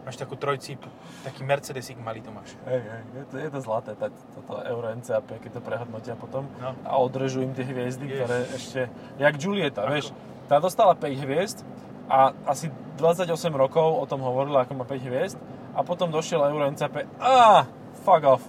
Máš 0.04 0.18
takú 0.18 0.36
trojcípu. 0.36 0.90
Taký 1.24 1.46
Mercedesík 1.46 1.96
malý 1.96 2.20
to 2.20 2.28
máš. 2.28 2.52
Hej, 2.66 2.82
hej, 2.82 3.02
je 3.14 3.24
to, 3.24 3.36
je 3.38 3.50
to 3.50 3.60
zlaté, 3.62 3.94
tá, 3.94 4.10
toto 4.10 4.60
Euro 4.60 4.92
NCAP, 4.92 5.40
keď 5.40 5.52
to 5.54 5.62
prehodnotia 5.62 6.14
potom 6.14 6.44
No. 6.60 6.76
a 6.84 6.98
odrežú 6.98 7.40
im 7.40 7.54
tie 7.54 7.64
hviezdy, 7.64 8.04
Jež. 8.04 8.18
ktoré 8.20 8.38
ešte, 8.52 8.82
jak 9.16 9.34
Julieta, 9.38 9.86
Ako? 9.86 9.92
vieš, 9.94 10.06
tá 10.44 10.60
dostala 10.60 10.92
5 10.92 11.24
hviezd 11.24 11.64
a 12.10 12.34
asi 12.46 12.68
28 12.98 13.30
rokov 13.54 14.00
o 14.00 14.06
tom 14.06 14.22
hovorila, 14.22 14.64
ako 14.64 14.74
má 14.78 14.86
5 14.86 15.08
hviezd 15.08 15.38
a 15.74 15.82
potom 15.82 16.12
došiel 16.14 16.44
Euro 16.46 16.70
NCAP, 16.70 17.08
a 17.18 17.66
fuck 18.06 18.24
off 18.28 18.44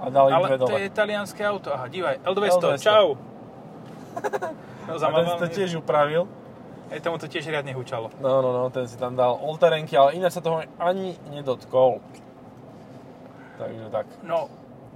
a 0.00 0.08
dal 0.08 0.32
im 0.32 0.36
Ale 0.40 0.46
dve 0.48 0.58
to 0.58 0.66
dole. 0.66 0.80
je 0.80 0.88
talianské 0.90 1.42
auto. 1.44 1.68
Aha, 1.74 1.86
dívaj, 1.92 2.24
L200, 2.24 2.60
L200. 2.60 2.80
čau. 2.80 3.06
No, 4.90 4.98
A 4.98 5.22
ten 5.22 5.38
to 5.38 5.46
tiež 5.54 5.78
upravil. 5.78 6.26
Aj 6.90 6.98
tomu 6.98 7.14
to 7.14 7.30
tiež 7.30 7.46
riadne 7.46 7.70
hučalo. 7.70 8.10
No, 8.18 8.42
no, 8.42 8.50
no, 8.50 8.66
ten 8.74 8.90
si 8.90 8.98
tam 8.98 9.14
dal 9.14 9.38
olterenky, 9.38 9.94
ale 9.94 10.18
ináč 10.18 10.34
sa 10.34 10.42
toho 10.42 10.66
ani 10.82 11.14
nedotkol. 11.30 12.02
Takže 13.54 13.86
tak. 13.94 14.10
No, 14.26 14.50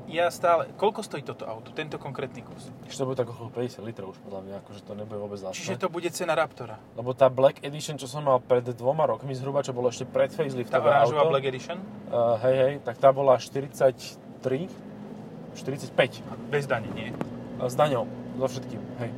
ja 0.08 0.28
stále... 0.28 0.68
Koľko 0.76 1.00
stojí 1.00 1.22
toto 1.24 1.48
auto, 1.48 1.72
tento 1.72 1.96
konkrétny 1.96 2.44
kus? 2.44 2.68
Ešte 2.84 3.04
to 3.04 3.06
bude 3.08 3.18
tak 3.18 3.28
okolo 3.30 3.48
50 3.52 3.84
litrov 3.84 4.12
už 4.12 4.18
podľa 4.24 4.40
mňa, 4.44 4.54
akože 4.64 4.80
to 4.84 4.92
nebude 4.92 5.18
vôbec 5.20 5.40
lacné. 5.40 5.56
Čiže 5.56 5.80
to 5.80 5.88
bude 5.88 6.08
cena 6.12 6.34
Raptora. 6.36 6.76
Lebo 6.96 7.16
tá 7.16 7.32
Black 7.32 7.64
Edition, 7.64 7.96
čo 7.96 8.04
som 8.04 8.24
mal 8.24 8.40
pred 8.40 8.64
dvoma 8.76 9.08
rokmi 9.08 9.32
zhruba, 9.32 9.64
čo 9.64 9.72
bolo 9.72 9.88
ešte 9.88 10.04
pred 10.04 10.28
Tá 10.28 10.44
faceliftové 10.44 10.88
oranžová 10.92 11.24
Black 11.30 11.46
Edition, 11.48 11.78
uh, 12.12 12.36
hej, 12.44 12.56
hej, 12.56 12.74
tak 12.84 13.00
tá 13.00 13.08
bola 13.14 13.40
43, 13.40 13.80
45 15.56 16.50
bez 16.50 16.64
dane, 16.68 16.90
nie? 16.92 17.08
s 17.62 17.74
daňou, 17.78 18.04
so 18.36 18.46
všetkým, 18.50 18.80
hej. 19.00 19.10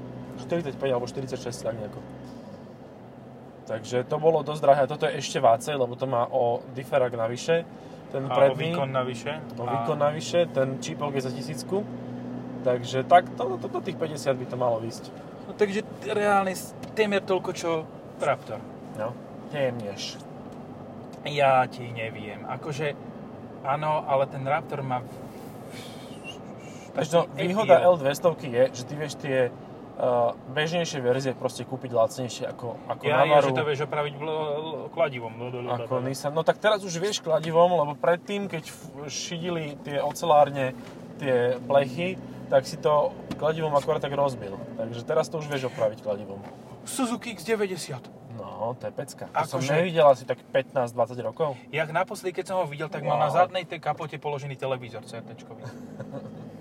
45 0.44 0.76
alebo 0.92 1.08
46, 1.08 1.64
tak 1.64 1.74
nejako. 1.80 2.00
Takže 3.66 4.06
to 4.06 4.16
bolo 4.22 4.46
dosť 4.46 4.62
drahé. 4.62 4.82
Toto 4.86 5.08
je 5.08 5.18
ešte 5.18 5.42
vácej, 5.42 5.74
lebo 5.74 5.98
to 5.98 6.06
má 6.06 6.28
o 6.30 6.62
diferak 6.76 7.16
navyše. 7.18 7.66
Ten 8.12 8.30
A 8.30 8.32
o 8.32 8.36
predný, 8.38 8.70
výkon 8.70 8.90
navyše. 8.92 9.32
o 9.58 9.64
výkon 9.66 9.98
navyše, 9.98 10.46
ten 10.46 10.78
čípok 10.78 11.14
je 11.14 11.22
za 11.26 11.30
tisícku. 11.30 11.86
Takže 12.64 13.06
tak, 13.06 13.30
to, 13.38 13.58
to, 13.62 13.68
to, 13.68 13.78
tých 13.80 13.98
50 13.98 14.34
by 14.42 14.46
to 14.46 14.56
malo 14.58 14.82
výsť. 14.82 15.10
No, 15.46 15.54
takže 15.54 15.86
reálne 16.10 16.54
témer 16.98 17.22
toľko, 17.22 17.50
čo 17.54 17.70
Raptor. 18.18 18.58
No, 18.98 19.14
témnež. 19.54 20.18
Ja 21.26 21.62
ti 21.70 21.86
neviem. 21.90 22.42
Akože, 22.46 22.94
áno, 23.62 24.02
ale 24.06 24.26
ten 24.26 24.42
Raptor 24.46 24.82
má... 24.82 25.02
No, 26.96 27.28
taký 27.28 27.52
výhoda 27.52 27.76
appeal. 27.76 28.00
L200 28.00 28.26
je, 28.40 28.62
že 28.72 28.82
ty 28.88 28.94
vieš 28.96 29.14
tie 29.20 29.52
uh, 29.96 30.32
bežnejšie 30.48 30.98
verzie 30.98 31.32
proste 31.32 31.62
kúpiť 31.62 31.90
lacnejšie 31.90 32.44
ako, 32.46 32.76
ako 32.86 33.02
Ja, 33.02 33.20
ja, 33.20 33.36
Navaru, 33.36 33.46
že 33.46 33.52
to 33.52 33.64
vieš 33.64 33.80
opraviť 33.82 34.14
kladivom. 34.90 35.32
L- 35.34 35.68
ako 35.68 36.00
Nissan. 36.00 36.32
No 36.32 36.40
tak 36.40 36.56
teraz 36.56 36.80
už 36.80 36.94
vieš 36.94 37.18
kladivom, 37.18 37.72
lebo 37.74 37.92
predtým, 37.92 38.46
keď 38.46 38.68
šidili 39.06 39.76
tie 39.80 39.98
ocelárne 39.98 40.76
tie 41.16 41.56
plechy, 41.58 42.20
tak 42.46 42.62
si 42.62 42.76
to 42.76 43.10
kladivom 43.34 43.72
akorát 43.72 43.98
tak 43.98 44.12
rozbil. 44.12 44.54
Takže 44.76 45.00
teraz 45.02 45.26
to 45.26 45.40
už 45.40 45.48
vieš 45.48 45.68
opraviť 45.68 46.00
kladivom. 46.00 46.38
Suzuki 46.84 47.34
X90. 47.34 47.98
No, 48.36 48.76
to 48.76 48.84
je 48.84 48.92
pecka. 48.92 49.24
To 49.26 49.48
som 49.48 49.58
Akože- 49.58 49.74
nevidel 49.74 50.06
asi 50.06 50.22
tak 50.22 50.38
15-20 50.46 50.92
rokov. 51.24 51.56
Jak 51.68 51.88
naposledy, 51.88 52.30
keď 52.32 52.44
som 52.46 52.56
ho 52.60 52.68
videl, 52.68 52.86
tak 52.86 53.00
mal 53.00 53.16
Wow. 53.16 53.24
na 53.24 53.30
zadnej 53.32 53.64
tej 53.64 53.80
kapote 53.80 54.14
položený 54.16 54.54
televízor 54.54 55.02
CRT-čkový. 55.02 55.64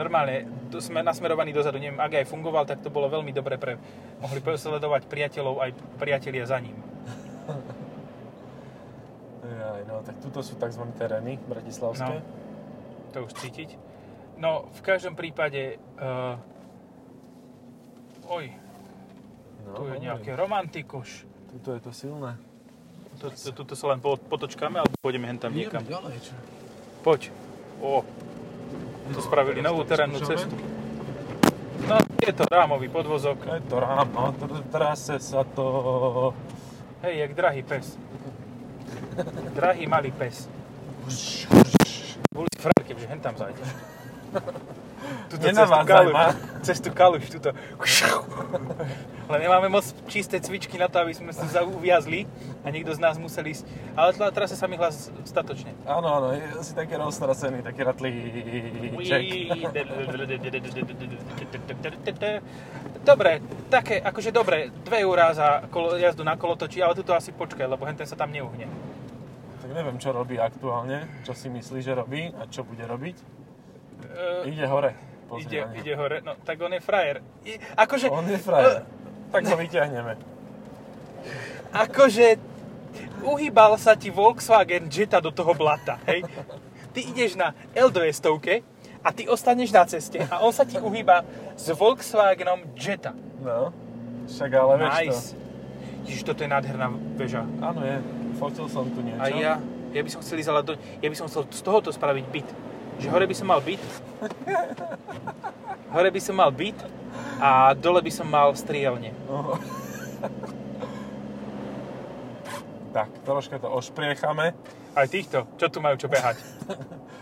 Normálne, 0.00 0.36
tu 0.72 0.80
sme 0.80 1.04
nasmerovaní 1.04 1.52
dozadu, 1.52 1.76
neviem, 1.76 2.00
ak 2.00 2.24
aj 2.24 2.26
fungoval, 2.26 2.64
tak 2.64 2.80
to 2.80 2.88
bolo 2.88 3.12
veľmi 3.12 3.36
dobre 3.36 3.60
pre... 3.60 3.76
Mohli 4.24 4.40
sledovať 4.40 5.04
priateľov 5.04 5.60
aj 5.60 5.70
priatelia 6.00 6.48
za 6.48 6.56
ním. 6.56 6.72
Jaj, 9.44 9.84
no, 9.84 10.00
tak 10.00 10.16
tuto 10.24 10.40
sú 10.40 10.56
tzv. 10.56 10.88
terény 10.96 11.36
bratislavské. 11.44 12.24
To 13.12 13.28
už 13.28 13.32
cítiť. 13.36 13.76
No, 14.40 14.72
v 14.72 14.80
každom 14.80 15.12
prípade... 15.12 15.76
Uh, 16.00 16.40
oj, 18.24 18.56
No, 19.60 19.76
tu 19.76 19.92
je 19.92 20.00
nejaké 20.00 20.32
romantikuš. 20.32 21.28
Tuto 21.52 21.76
je 21.76 21.80
to 21.84 21.92
silné. 21.92 22.40
Tu- 23.20 23.28
tu- 23.28 23.52
Tuto 23.52 23.76
sa 23.76 23.92
len 23.92 24.00
po- 24.00 24.16
potočkáme, 24.16 24.80
alebo 24.80 24.96
pôjdeme 24.98 25.28
hen 25.28 25.36
tam 25.36 25.52
niekam. 25.52 25.84
ďalej, 25.84 26.16
čo? 26.24 26.32
Poď. 27.04 27.28
O, 27.78 28.00
tu 29.10 29.20
spravili 29.20 29.62
novú 29.62 29.84
terénnu 29.84 30.18
cestu. 30.22 30.54
No, 31.88 31.96
je 32.22 32.32
to 32.32 32.44
rámový 32.46 32.88
podvozok. 32.88 33.38
Je 33.46 33.62
to 33.66 33.80
ráno, 33.80 34.34
tr- 34.38 34.62
trase 34.70 35.18
sa 35.18 35.42
to... 35.42 36.30
Hej, 37.02 37.26
jak 37.26 37.30
drahý 37.34 37.62
pes. 37.62 37.98
Drahý 39.56 39.86
malý 39.90 40.12
pes. 40.12 40.46
Boli 42.30 42.46
si 42.52 42.58
frajerke, 42.62 42.92
že 42.94 43.06
hen 43.10 43.20
tam. 43.20 43.34
Tuto 45.30 45.42
Nenavádzaj 45.42 46.06
ma. 46.14 46.34
Cez 46.62 46.78
tú 46.78 46.94
kaluš, 46.94 47.26
tuto. 47.30 47.50
Ale 49.30 49.38
nemáme 49.46 49.68
moc 49.70 49.86
čisté 50.10 50.42
cvičky 50.42 50.74
na 50.74 50.90
to, 50.90 50.98
aby 50.98 51.14
sme 51.14 51.30
sa 51.30 51.62
uviazli 51.62 52.26
a 52.66 52.70
niekto 52.74 52.90
z 52.94 53.00
nás 53.00 53.14
musel 53.16 53.46
ísť. 53.46 53.64
Ale 53.94 54.10
tla 54.12 54.34
trase 54.34 54.58
sa 54.58 54.66
mi 54.66 54.74
hlas 54.74 55.10
statočne. 55.22 55.74
Áno, 55.86 56.08
áno, 56.10 56.34
je 56.34 56.42
asi 56.58 56.72
taký 56.74 56.98
roztrasený, 56.98 57.62
taký 57.62 57.80
ratlíček. 57.86 59.22
Dobre, 63.00 63.40
také, 63.72 63.96
akože 64.02 64.30
dobre, 64.34 64.68
2 64.84 65.04
eurá 65.06 65.32
za 65.32 65.64
kolo, 65.72 65.96
jazdu 65.96 66.20
na 66.20 66.36
kolotoči, 66.36 66.84
ale 66.84 66.92
tuto 66.92 67.16
asi 67.16 67.32
počkaj, 67.32 67.64
lebo 67.64 67.88
henten 67.88 68.04
sa 68.04 68.18
tam 68.18 68.28
neuhne. 68.28 68.68
Tak 69.64 69.70
neviem, 69.72 69.96
čo 69.96 70.12
robí 70.12 70.36
aktuálne, 70.36 71.08
čo 71.24 71.32
si 71.32 71.48
myslí, 71.48 71.80
že 71.80 71.96
robí 71.96 72.28
a 72.36 72.44
čo 72.50 72.60
bude 72.66 72.84
robiť. 72.84 73.16
E, 74.44 74.52
Ide 74.52 74.66
hore. 74.68 75.09
Pozri 75.30 75.46
ide, 75.46 75.62
ide 75.78 75.92
hore, 75.94 76.18
no 76.26 76.34
tak 76.42 76.58
on 76.58 76.74
je 76.74 76.82
frajer. 76.82 77.22
I, 77.46 77.54
akože, 77.78 78.10
On 78.10 78.26
je 78.26 78.38
frajer. 78.38 78.82
Tak 79.30 79.46
ho 79.46 79.54
vyťahneme. 79.54 80.12
akože 81.70 82.26
uhýbal 83.22 83.78
sa 83.78 83.94
ti 83.94 84.10
Volkswagen 84.10 84.90
Jetta 84.90 85.22
do 85.22 85.30
toho 85.30 85.54
blata, 85.54 86.02
hej? 86.10 86.26
Ty 86.90 87.00
ideš 87.14 87.38
na 87.38 87.54
L200 87.78 88.26
a 89.00 89.08
ty 89.14 89.30
ostaneš 89.30 89.70
na 89.70 89.86
ceste 89.86 90.18
a 90.26 90.42
on 90.42 90.50
sa 90.50 90.66
ti 90.66 90.76
uhýba 90.82 91.22
s 91.54 91.70
Volkswagenom 91.70 92.74
Jetta. 92.74 93.14
No, 93.40 93.70
však 94.26 94.50
ale 94.50 94.72
vieš 94.82 94.94
Nice. 94.98 95.14
to. 95.30 95.38
Ježiš, 96.10 96.22
toto 96.26 96.42
je 96.42 96.50
nádherná 96.50 96.90
väža. 97.14 97.46
Áno 97.62 97.86
je, 97.86 98.02
fotil 98.40 98.66
som 98.66 98.88
tu 98.90 98.98
niečo. 99.04 99.20
A 99.20 99.30
ja, 99.30 99.62
ja 99.94 100.00
by 100.02 100.10
som 100.10 100.20
chcel 100.24 100.42
ísť, 100.42 100.50
ale 100.50 100.60
do, 100.66 100.72
ja 100.74 101.08
by 101.12 101.16
som 101.16 101.26
chcel 101.30 101.46
z 101.46 101.60
tohoto 101.62 101.94
spraviť 101.94 102.24
byt. 102.26 102.48
Že 103.00 103.08
hore 103.08 103.26
by 103.26 103.34
som 103.34 103.46
mal 103.48 103.60
byt. 103.64 103.80
Hore 105.90 106.10
by 106.12 106.20
som 106.20 106.36
mal 106.36 106.52
byt 106.52 106.76
a 107.40 107.72
dole 107.72 108.04
by 108.04 108.12
som 108.12 108.28
mal 108.28 108.52
strielne. 108.52 109.16
No. 109.24 109.56
tak, 112.92 113.08
troška 113.24 113.56
to 113.58 113.72
ošpriechame. 113.72 114.52
Aj 114.92 115.06
týchto, 115.08 115.46
čo 115.56 115.72
tu 115.72 115.80
majú 115.80 115.96
čo 115.96 116.12
behať. 116.12 116.42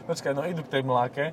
Počkaj, 0.09 0.33
no 0.35 0.43
idú 0.45 0.65
k 0.67 0.81
tej 0.81 0.83
mláke. 0.83 1.25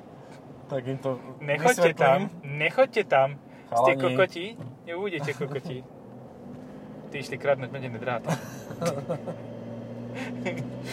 Tak 0.68 0.82
im 0.86 0.98
to 0.98 1.18
Nechoďte 1.42 1.94
tam, 1.94 2.30
vysvetlím. 2.30 2.58
nechoďte 2.58 3.02
tam. 3.06 3.28
Ste 3.66 3.92
Chalani. 3.94 4.02
kokoti? 4.02 4.46
Nebudete 4.86 5.30
kokoti. 5.34 5.78
Ty 7.10 7.14
išli 7.18 7.36
kradnúť 7.38 7.70
medený 7.70 7.98
drát. 7.98 8.22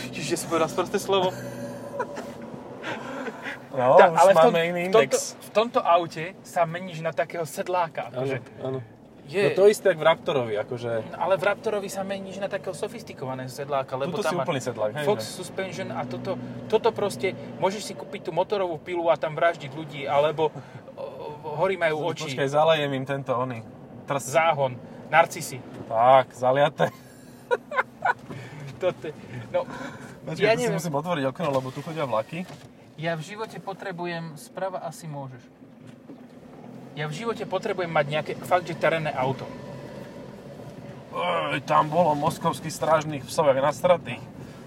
Čiže 0.10 0.38
som 0.42 0.48
povedal 0.50 0.70
sprosté 0.70 0.98
slovo. 0.98 1.30
No, 3.74 3.98
Tá, 3.98 4.14
už 4.14 4.18
ale 4.22 4.32
v, 4.32 4.38
tom, 4.38 4.52
máme 4.54 4.62
iný 4.70 4.84
v, 4.86 4.94
tomto, 4.94 5.18
index. 5.18 5.34
v 5.34 5.50
tomto 5.50 5.80
aute 5.82 6.26
sa 6.46 6.62
meníš 6.70 7.02
na 7.02 7.10
takého 7.10 7.42
sedláka. 7.42 8.14
Akože, 8.14 8.38
áno. 8.62 8.80
je, 9.26 9.42
No 9.42 9.50
to 9.58 9.66
isté, 9.66 9.98
jak 9.98 10.00
v 10.00 10.06
Raptorovi, 10.06 10.54
akože... 10.62 11.18
Ale 11.18 11.34
v 11.42 11.44
Raptorovi 11.50 11.90
sa 11.90 12.06
meníš 12.06 12.38
na 12.38 12.46
takého 12.46 12.78
sofistikovaného 12.78 13.50
sedláka, 13.50 13.98
lebo 13.98 14.14
Tuto 14.14 14.22
si 14.22 14.30
tam 14.30 14.38
máš 14.38 14.46
úplný 14.46 14.62
sedlák, 14.62 14.92
hej, 14.94 15.06
Fox 15.10 15.26
že? 15.26 15.34
Suspension 15.42 15.90
a 15.90 16.06
toto, 16.06 16.38
toto 16.70 16.94
proste, 16.94 17.34
môžeš 17.58 17.82
si 17.82 17.94
kúpiť 17.98 18.30
tú 18.30 18.32
motorovú 18.32 18.78
pilu 18.78 19.10
a 19.10 19.18
tam 19.18 19.34
vraždiť 19.34 19.72
ľudí, 19.74 20.06
alebo 20.06 20.54
o, 20.94 21.04
horí 21.58 21.74
majú 21.74 22.14
oči, 22.14 22.30
Počkaj, 22.30 22.50
zalejem 22.54 22.94
im 22.94 23.06
tento 23.10 23.34
oný. 23.34 23.66
Trs. 24.06 24.38
záhon, 24.38 24.78
narcisy. 25.10 25.58
Tak, 25.90 26.30
zaliate. 26.38 26.94
Toto, 28.82 29.10
no, 29.50 29.66
Počkaj, 30.30 30.46
ja 30.46 30.54
si 30.54 30.62
neviem, 30.62 30.78
musím 30.78 30.94
otvoriť 30.94 31.24
okno, 31.34 31.48
lebo 31.50 31.74
tu 31.74 31.82
chodia 31.82 32.06
vlaky. 32.06 32.46
Ja 32.96 33.14
v 33.14 33.22
živote 33.24 33.58
potrebujem, 33.58 34.36
sprava 34.36 34.82
asi 34.82 35.06
môžeš. 35.06 35.42
Ja 36.94 37.10
v 37.10 37.14
živote 37.14 37.44
potrebujem 37.44 37.90
mať 37.90 38.06
nejaké 38.06 38.34
fakt, 38.38 38.70
že 38.70 38.78
terénne 38.78 39.10
auto. 39.10 39.50
Ej, 41.54 41.62
tam 41.66 41.90
bolo 41.90 42.14
moskovský 42.14 42.70
strážnych 42.70 43.26
psov, 43.26 43.50
jak 43.50 43.62
nastratých. 43.62 44.22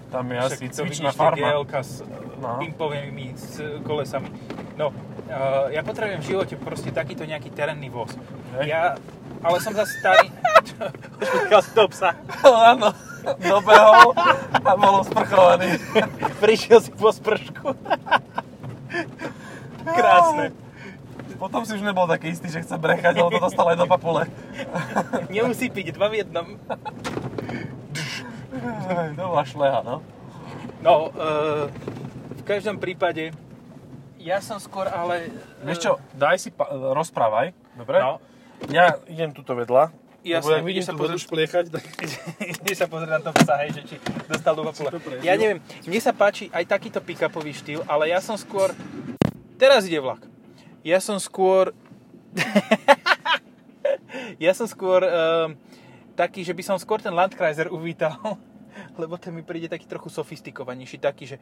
Tam 0.07 0.23
je 0.31 0.37
asi 0.39 0.63
Však 0.63 0.71
to 0.71 0.77
cvičná 0.79 1.11
farma. 1.11 1.47
GLK 1.51 1.73
s 1.83 1.91
No. 2.37 2.61
pimpovými 2.61 3.33
s 3.33 3.57
kolesami. 3.81 4.29
No, 4.77 4.93
uh, 4.93 5.73
ja 5.73 5.81
potrebujem 5.81 6.21
v 6.21 6.27
živote 6.27 6.53
proste 6.55 6.93
takýto 6.93 7.25
nejaký 7.25 7.49
terénny 7.49 7.89
voz. 7.89 8.13
Hej. 8.55 8.69
Ja, 8.69 8.93
ale 9.41 9.57
som 9.57 9.73
zase 9.73 9.97
starý. 9.97 10.29
Toho 11.73 11.89
psa. 11.89 12.13
Áno, 12.71 12.93
dobehol 13.37 14.13
a 14.61 14.71
bol 14.73 15.01
sprchovaný. 15.03 15.77
Prišiel 16.43 16.79
si 16.81 16.91
po 16.93 17.09
spršku. 17.09 17.73
Krásne. 19.83 20.53
Potom 21.37 21.61
si 21.61 21.77
už 21.77 21.85
nebol 21.85 22.09
taký 22.09 22.33
istý, 22.33 22.49
že 22.49 22.65
chce 22.65 22.81
brechať, 22.81 23.13
lebo 23.13 23.29
to 23.29 23.37
dostal 23.37 23.69
aj 23.69 23.77
do 23.77 23.85
papule. 23.85 24.25
Nemusí 25.33 25.69
piť, 25.69 25.93
dva 25.93 26.09
v 26.09 26.25
jednom. 26.25 26.57
To 29.13 29.21
bola 29.21 29.45
šleha, 29.45 29.79
no. 29.85 30.01
No, 30.81 31.13
uh, 31.13 31.69
v 32.33 32.41
každom 32.41 32.81
prípade, 32.81 33.33
ja 34.17 34.41
som 34.41 34.57
skôr 34.57 34.89
ale... 34.89 35.29
eh, 35.29 35.65
Vieš 35.65 35.77
čo, 35.77 35.91
daj 36.13 36.37
si, 36.41 36.49
pa- 36.49 36.69
rozprávaj, 36.69 37.53
dobre? 37.77 37.97
No, 38.01 38.17
Ja 38.69 38.97
idem 39.05 39.29
tuto 39.29 39.53
vedľa, 39.53 39.93
Jasné, 40.27 40.59
lebo 40.59 40.67
vidím 40.67 40.83
sa 40.83 40.91
pozrieť- 40.91 41.23
špliechať, 41.23 41.65
tak... 41.71 41.83
Ideš 42.67 42.77
sa 42.83 42.87
pozrieť 42.91 43.11
na 43.15 43.19
to 43.23 43.31
psa, 43.31 43.55
hej, 43.63 43.69
že 43.79 43.81
či 43.87 43.95
dostal 44.27 44.59
do 44.59 44.67
vapula. 44.67 44.91
Ja 45.23 45.39
neviem, 45.39 45.63
mne 45.87 45.99
sa 46.03 46.11
páči 46.11 46.51
aj 46.51 46.67
takýto 46.67 46.99
pick-upový 46.99 47.55
štýl, 47.55 47.79
ale 47.87 48.11
ja 48.11 48.19
som 48.19 48.35
skôr... 48.35 48.75
Teraz 49.55 49.87
ide 49.87 50.03
vlak. 50.03 50.27
Ja 50.83 50.99
som 50.99 51.15
skôr... 51.17 51.71
ja 54.43 54.51
som 54.51 54.67
skôr 54.67 55.07
um, 55.07 55.55
taký, 56.17 56.43
že 56.43 56.51
by 56.51 56.63
som 56.65 56.77
skôr 56.77 56.99
ten 56.99 57.15
Landkreiser 57.15 57.71
uvítal, 57.71 58.19
lebo 59.01 59.15
ten 59.15 59.31
mi 59.31 59.45
príde 59.45 59.71
taký 59.71 59.87
trochu 59.87 60.11
sofistikovanejší, 60.11 60.99
taký, 60.99 61.35
že 61.35 61.37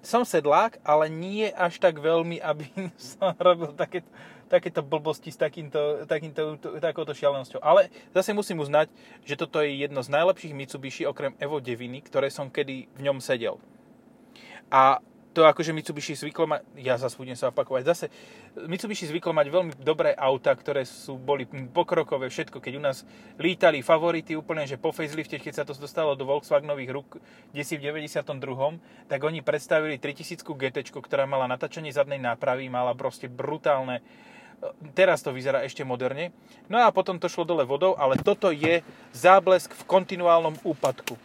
som 0.00 0.24
sedlák, 0.24 0.80
ale 0.80 1.12
nie 1.12 1.52
až 1.52 1.76
tak 1.76 2.00
veľmi, 2.00 2.40
aby 2.40 2.64
som 2.96 3.36
robil 3.36 3.76
také, 3.76 4.00
takéto 4.50 4.82
blbosti 4.82 5.30
s 5.30 5.38
takýmto, 5.38 6.04
takýmto, 6.10 6.58
takouto 6.82 7.14
šialenosťou. 7.14 7.62
Ale 7.62 7.86
zase 8.10 8.34
musím 8.34 8.58
uznať, 8.58 8.90
že 9.22 9.38
toto 9.38 9.62
je 9.62 9.86
jedno 9.86 10.02
z 10.02 10.10
najlepších 10.10 10.50
Mitsubishi 10.50 11.06
okrem 11.06 11.38
Evo 11.38 11.62
9, 11.62 11.78
ktoré 12.02 12.28
som 12.34 12.50
kedy 12.50 12.90
v 12.90 13.00
ňom 13.06 13.22
sedel. 13.22 13.62
A 14.74 14.98
to 15.30 15.46
akože 15.46 15.70
Mitsubishi 15.70 16.18
zvyklo 16.18 16.50
mať, 16.50 16.60
ja 16.74 16.98
zase 16.98 17.14
budem 17.14 17.38
sa 17.38 17.54
opakovať, 17.54 17.82
zase 17.86 18.06
Mitsubishi 18.66 19.06
zvyklo 19.06 19.30
mať 19.30 19.46
veľmi 19.46 19.72
dobré 19.78 20.10
auta, 20.18 20.50
ktoré 20.50 20.82
sú, 20.82 21.14
boli 21.14 21.46
pokrokové, 21.70 22.26
všetko, 22.26 22.58
keď 22.58 22.72
u 22.74 22.82
nás 22.82 23.06
lítali 23.38 23.78
favority 23.78 24.34
úplne, 24.34 24.66
že 24.66 24.74
po 24.74 24.90
facelifte, 24.90 25.38
keď 25.38 25.62
sa 25.62 25.64
to 25.66 25.78
dostalo 25.78 26.18
do 26.18 26.26
Volkswagenových 26.26 26.90
rúk, 26.90 27.10
kde 27.54 27.62
si 27.62 27.78
v 27.78 27.94
92. 27.94 28.26
tak 29.06 29.20
oni 29.22 29.38
predstavili 29.46 30.02
3000 30.02 30.42
GT, 30.42 30.90
ktorá 30.90 31.30
mala 31.30 31.46
natáčanie 31.46 31.94
zadnej 31.94 32.18
nápravy, 32.18 32.66
mala 32.66 32.98
proste 32.98 33.30
brutálne 33.30 34.02
teraz 34.92 35.24
to 35.24 35.32
vyzerá 35.32 35.64
ešte 35.64 35.84
moderne. 35.86 36.32
No 36.68 36.80
a 36.84 36.92
potom 36.92 37.16
to 37.16 37.28
šlo 37.28 37.48
dole 37.48 37.64
vodou, 37.64 37.96
ale 37.96 38.20
toto 38.20 38.52
je 38.52 38.84
záblesk 39.16 39.72
v 39.72 39.82
kontinuálnom 39.88 40.60
úpadku. 40.62 41.16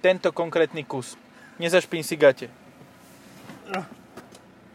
Tento 0.00 0.30
konkrétny 0.30 0.86
kus. 0.86 1.18
Nezašpín 1.58 2.04
si 2.06 2.14
gate. 2.14 2.52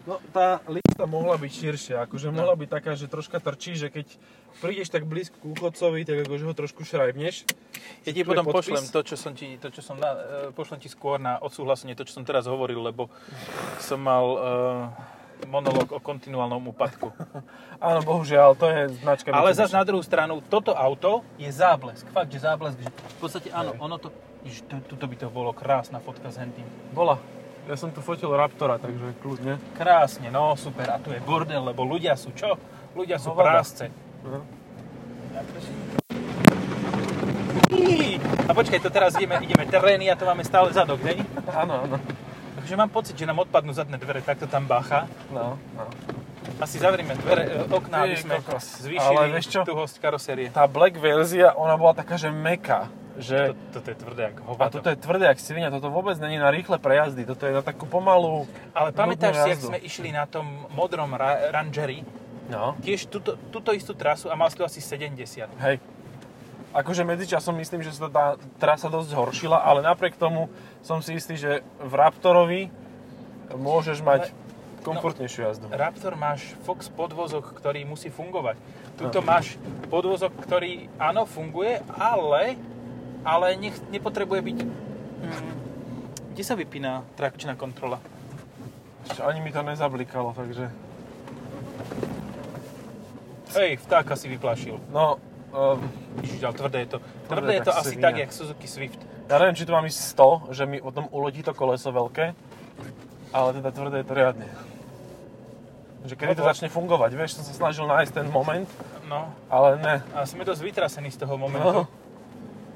No, 0.01 0.17
tá 0.33 0.57
lista 0.65 1.05
mohla 1.05 1.37
byť 1.37 1.51
širšia, 1.53 1.95
akože 2.09 2.33
no. 2.33 2.41
mohla 2.41 2.57
byť 2.57 2.69
taká, 2.73 2.97
že 2.97 3.05
troška 3.05 3.37
trčí, 3.37 3.77
že 3.77 3.93
keď 3.93 4.09
prídeš 4.57 4.89
tak 4.89 5.05
blízko 5.05 5.37
k 5.37 5.45
úchodcovi, 5.53 6.01
tak 6.09 6.25
akože 6.25 6.43
ho 6.49 6.53
trošku 6.57 6.81
šrajbneš. 6.81 7.45
Ja 8.09 8.11
ti 8.11 8.25
potom 8.25 8.49
pošlem 8.49 8.81
to, 8.89 9.05
čo 9.05 9.13
som 9.13 9.37
ti, 9.37 9.61
to, 9.61 9.69
čo 9.69 9.85
som 9.85 10.01
na, 10.01 10.09
uh, 10.09 10.17
pošlem 10.57 10.81
ti 10.81 10.89
skôr 10.89 11.21
na 11.21 11.37
odsúhlasenie, 11.37 11.93
to, 11.93 12.01
čo 12.01 12.17
som 12.17 12.25
teraz 12.25 12.49
hovoril, 12.49 12.81
lebo 12.81 13.13
som 13.77 14.01
mal 14.01 14.25
uh, 14.25 14.41
monológ 15.49 15.91
o 15.95 15.99
kontinuálnom 15.99 16.61
úpadku. 16.73 17.09
Áno, 17.87 17.99
bohužiaľ, 18.05 18.53
to 18.53 18.69
je 18.69 18.93
značka. 19.01 19.33
Ale 19.33 19.53
zase 19.53 19.73
na 19.73 19.85
druhú 19.85 20.01
stranu, 20.05 20.41
toto 20.45 20.75
auto 20.77 21.25
je 21.41 21.49
záblesk. 21.49 22.05
Fakt, 22.13 22.29
že 22.29 22.45
záblesk. 22.45 22.77
Že 22.77 22.89
v 22.93 23.17
podstate 23.17 23.49
áno, 23.49 23.73
ono 23.81 23.97
to, 23.97 24.13
že 24.45 24.61
to, 24.69 24.77
tuto 24.85 25.05
by 25.09 25.15
to 25.17 25.27
bolo 25.33 25.49
krásna 25.49 25.97
fotka 25.97 26.29
s 26.29 26.37
hentým. 26.37 26.65
Bola. 26.93 27.17
Ja 27.65 27.77
som 27.77 27.93
tu 27.93 28.01
fotil 28.01 28.29
Raptora, 28.33 28.81
takže 28.81 29.17
kľudne. 29.21 29.61
Krásne, 29.77 30.33
no 30.33 30.57
super. 30.57 30.89
A 30.93 30.97
tu 30.97 31.13
je 31.13 31.21
bordel, 31.21 31.61
lebo 31.61 31.85
ľudia 31.85 32.17
sú 32.17 32.33
čo? 32.33 32.57
Ľudia 32.97 33.21
sú 33.21 33.33
Hovada. 33.33 33.61
prásce. 33.61 33.85
Uh-huh. 34.25 34.41
A 38.49 38.51
počkaj, 38.51 38.83
to 38.83 38.91
teraz 38.91 39.15
ideme, 39.15 39.39
ideme 39.45 39.63
terény 39.63 40.11
a 40.11 40.19
to 40.19 40.27
máme 40.27 40.43
stále 40.43 40.73
zadok, 40.75 40.99
ne? 41.07 41.23
Áno, 41.55 41.87
áno. 41.87 41.97
Takže 42.61 42.77
mám 42.77 42.93
pocit, 42.93 43.17
že 43.17 43.25
nám 43.25 43.41
odpadnú 43.41 43.73
zadné 43.73 43.97
dvere, 43.97 44.21
tak 44.21 44.37
to 44.37 44.45
tam 44.45 44.69
bácha. 44.69 45.09
No, 45.33 45.57
no. 45.73 45.85
Asi 46.61 46.77
zavrime 46.77 47.17
dvere, 47.17 47.49
e, 47.49 47.65
okná, 47.65 48.05
aby 48.05 48.21
sme 48.21 48.37
zvýšili 48.61 49.17
Ale 49.17 49.33
vieš 49.33 49.49
čo? 49.49 49.61
tuhosť 49.65 49.97
karosérie. 49.97 50.53
Tá 50.53 50.69
black 50.69 50.93
verzia, 51.01 51.57
ona 51.57 51.73
bola 51.73 51.97
taká, 51.97 52.21
že 52.21 52.29
meká 52.29 52.93
že... 53.19 53.51
Toto 53.75 53.87
je 53.91 53.97
tvrdé 53.97 54.23
ako 54.31 54.41
hovado. 54.55 54.63
A 54.63 54.67
toto 54.71 54.87
je 54.87 54.97
tvrdé 54.97 55.25
ako 55.27 55.41
svinia, 55.43 55.67
toto 55.67 55.91
vôbec 55.91 56.15
není 56.17 56.39
na 56.39 56.47
rýchle 56.47 56.79
prejazdy, 56.79 57.27
toto 57.27 57.43
je 57.43 57.53
na 57.53 57.63
takú 57.63 57.83
pomalú 57.83 58.47
Ale 58.71 58.95
pamätáš 58.95 59.35
si, 59.43 59.49
jak 59.51 59.61
sme 59.61 59.79
išli 59.83 60.09
na 60.15 60.23
tom 60.23 60.47
modrom 60.71 61.11
ra- 61.11 61.51
Rangeri? 61.51 62.07
No. 62.47 62.75
Tiež 62.83 63.07
túto, 63.07 63.39
túto 63.51 63.71
istú 63.71 63.95
trasu 63.95 64.27
a 64.27 64.35
mal 64.35 64.51
si 64.51 64.59
to 64.59 64.67
asi 64.67 64.83
70. 64.83 65.47
Hej. 65.59 65.79
Akože 66.71 67.03
medzičasom 67.03 67.59
myslím, 67.59 67.83
že 67.83 67.91
sa 67.91 68.07
tá 68.07 68.25
trasa 68.55 68.87
dosť 68.87 69.11
zhoršila, 69.11 69.59
ale 69.59 69.83
napriek 69.83 70.15
tomu 70.15 70.47
som 70.79 71.03
si 71.03 71.19
istý, 71.19 71.35
že 71.35 71.59
v 71.83 71.93
Raptorovi 71.99 72.71
môžeš 73.51 73.99
mať 73.99 74.31
ale, 74.31 74.83
komfortnejšiu 74.87 75.41
jazdu. 75.51 75.65
No, 75.67 75.75
Raptor 75.75 76.15
máš 76.15 76.55
Fox 76.63 76.87
podvozok, 76.87 77.51
ktorý 77.59 77.83
musí 77.83 78.07
fungovať. 78.07 78.55
Tuto 78.95 79.19
no. 79.19 79.27
máš 79.27 79.59
podvozok, 79.91 80.31
ktorý 80.47 80.87
áno, 80.95 81.27
funguje, 81.27 81.83
ale 81.99 82.55
ale 83.21 83.53
nech, 83.57 83.77
nepotrebuje 83.93 84.41
byť... 84.41 84.57
Mm, 84.65 85.53
kde 86.33 86.43
sa 86.43 86.57
vypína 86.57 87.05
trakčná 87.13 87.53
kontrola? 87.53 88.01
Ešte 89.05 89.21
ani 89.21 89.41
mi 89.41 89.53
to 89.53 89.61
nezablikalo, 89.61 90.33
takže... 90.33 90.73
Hej, 93.51 93.83
vtáka 93.83 94.15
si 94.15 94.31
vyplašil. 94.31 94.79
No, 94.89 95.19
um, 95.51 95.79
Ježiš, 96.23 96.41
ale 96.43 96.55
tvrdé 96.55 96.77
je 96.79 96.89
to. 96.95 96.97
Tvrdé, 96.99 97.27
tvrdé 97.27 97.53
je 97.53 97.61
to 97.61 97.73
asi 97.75 97.95
tak, 97.99 98.15
jak 98.17 98.31
Suzuki 98.33 98.67
Swift. 98.67 98.99
Ja 99.31 99.39
neviem, 99.39 99.55
či 99.55 99.63
tu 99.63 99.71
mám 99.71 99.87
ísť 99.87 99.99
100, 100.51 100.55
že 100.55 100.63
mi 100.67 100.83
potom 100.83 101.07
uletí 101.11 101.39
to 101.39 101.55
koleso 101.55 101.91
veľké, 101.91 102.35
ale 103.31 103.49
teda 103.55 103.69
tvrdé 103.71 104.03
je 104.03 104.07
to 104.07 104.15
riadne. 104.15 104.47
Že 106.01 106.13
kedy 106.17 106.33
no, 106.33 106.39
to 106.41 106.49
začne 106.49 106.67
fungovať, 106.73 107.13
vieš, 107.13 107.37
som 107.39 107.45
sa 107.45 107.53
snažil 107.53 107.85
nájsť 107.85 108.11
ten 108.11 108.27
moment, 108.27 108.67
no. 109.05 109.29
ale 109.47 109.77
ne. 109.79 109.95
A 110.17 110.25
sme 110.25 110.41
dosť 110.43 110.65
vytrasení 110.65 111.13
z 111.13 111.21
toho 111.21 111.37
momentu. 111.37 111.85
No. 111.85 112.01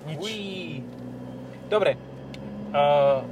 Nič. 0.06 0.22
Uí. 0.22 0.86
Dobre. 1.66 1.98
Uh, 2.70 3.26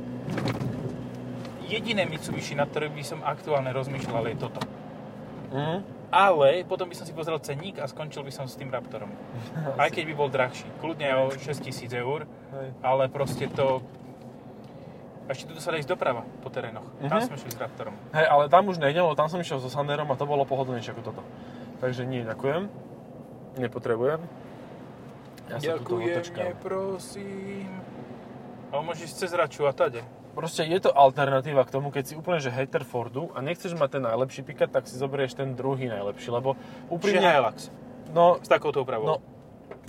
jediné 1.69 2.09
Mitsubishi, 2.09 2.57
na 2.57 2.65
ktoré 2.65 2.89
by 2.89 3.03
som 3.05 3.19
aktuálne 3.21 3.69
rozmýšľal, 3.69 4.33
je 4.33 4.35
toto. 4.41 4.61
Mm. 5.53 5.92
Ale 6.13 6.61
potom 6.69 6.85
by 6.85 6.93
som 6.93 7.09
si 7.09 7.13
pozrel 7.17 7.41
cenník 7.41 7.81
a 7.81 7.89
skončil 7.89 8.21
by 8.21 8.29
som 8.29 8.45
s 8.45 8.53
tým 8.53 8.69
Raptorom. 8.69 9.09
Aj 9.81 9.89
keď 9.89 10.03
by 10.05 10.13
bol 10.13 10.29
drahší. 10.29 10.69
Kľudne 10.77 11.09
o 11.17 11.33
6000 11.33 11.89
eur. 11.97 12.29
Ale 12.85 13.09
proste 13.09 13.49
to... 13.49 13.81
A 15.25 15.33
ešte 15.33 15.49
tu 15.49 15.57
sa 15.57 15.73
dá 15.73 15.81
ísť 15.81 15.89
doprava 15.89 16.21
po 16.45 16.53
terénoch. 16.53 16.85
Mm-hmm. 16.85 17.09
Tam 17.09 17.19
sme 17.25 17.35
šli 17.41 17.51
s 17.55 17.57
Raptorom. 17.57 17.95
Hej, 18.13 18.27
ale 18.29 18.43
tam 18.51 18.69
už 18.69 18.77
nejdem, 18.77 19.07
lebo 19.07 19.17
tam 19.17 19.31
som 19.31 19.41
išiel 19.41 19.57
so 19.57 19.71
Sanderom 19.71 20.05
a 20.11 20.15
to 20.19 20.29
bolo 20.29 20.45
pohodlnejšie 20.45 20.93
ako 20.93 21.01
toto. 21.01 21.21
Takže 21.81 22.05
nie, 22.05 22.21
ďakujem. 22.21 22.69
Nepotrebujem. 23.57 24.21
Ja 25.49 25.57
sa 25.57 25.75
Ďakujem, 25.79 26.23
neprosím. 26.53 27.71
A 28.73 28.81
môžeš 28.81 29.09
cez 29.15 29.31
Raču 29.33 29.65
a 29.65 29.73
tade. 29.73 30.01
Proste 30.33 30.65
je 30.65 30.79
to 30.81 30.89
alternatíva 30.89 31.61
k 31.61 31.73
tomu, 31.73 31.93
keď 31.93 32.03
si 32.09 32.13
úplne 32.17 32.41
že 32.41 32.49
hater 32.49 32.81
Fordu 32.81 33.29
a 33.37 33.41
nechceš 33.45 33.77
mať 33.77 34.01
ten 34.01 34.03
najlepší 34.03 34.41
pikat, 34.41 34.73
tak 34.73 34.89
si 34.89 34.97
zoberieš 34.97 35.37
ten 35.37 35.53
druhý 35.53 35.85
najlepší, 35.85 36.33
lebo 36.33 36.57
úprimne... 36.89 37.21
Čiže 37.21 37.37
Hilux. 37.37 37.59
No, 38.13 38.41
s 38.41 38.49
takouto 38.49 38.81
úpravou. 38.81 39.05
No, 39.05 39.15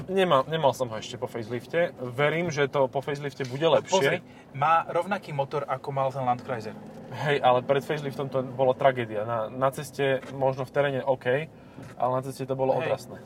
nemal, 0.09 0.44
nemal 0.44 0.76
som 0.76 0.88
ho 0.92 0.96
ešte 1.00 1.16
po 1.16 1.24
facelifte. 1.24 1.96
Verím, 1.96 2.52
že 2.52 2.68
to 2.68 2.92
po 2.92 3.00
facelifte 3.00 3.48
bude 3.48 3.64
lepšie. 3.64 3.92
Pozri, 3.92 4.18
má 4.52 4.85
rovnaký 4.88 5.33
motor, 5.33 5.64
ako 5.64 5.88
mal 5.92 6.12
ten 6.12 6.24
Landkreiser. 6.24 6.76
Hej, 7.24 7.40
ale 7.40 7.64
pred 7.64 7.80
faceliftom 7.80 8.28
to 8.28 8.44
bolo 8.44 8.76
tragédia. 8.76 9.24
Na, 9.24 9.48
na 9.48 9.72
ceste, 9.72 10.20
možno 10.37 10.68
v 10.68 10.72
teréne 10.72 11.00
OK, 11.04 11.48
ale 11.96 12.11
na 12.11 12.22
ceste 12.24 12.44
to 12.44 12.52
bolo 12.52 12.76
hej. 12.76 12.85
odrasné. 12.85 13.16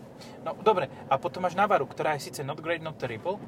No 0.47 0.55
dobre, 0.61 0.87
a 1.11 1.15
potom 1.19 1.43
máš 1.43 1.59
Navaru, 1.59 1.87
ktorá 1.89 2.15
je 2.15 2.31
síce 2.31 2.47
not 2.47 2.63
great, 2.63 2.85
not 2.85 2.95
terrible, 3.01 3.43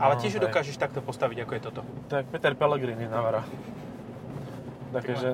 ale 0.00 0.16
no, 0.16 0.20
tiež 0.24 0.32
ju 0.36 0.40
dokážeš 0.40 0.80
takto 0.80 1.04
postaviť, 1.04 1.44
ako 1.44 1.52
je 1.52 1.62
toto. 1.62 1.80
Tak 2.08 2.32
Peter 2.32 2.56
Pellegrini 2.56 3.04
Navara. 3.04 3.44
Takže, 4.90 5.14
že 5.14 5.30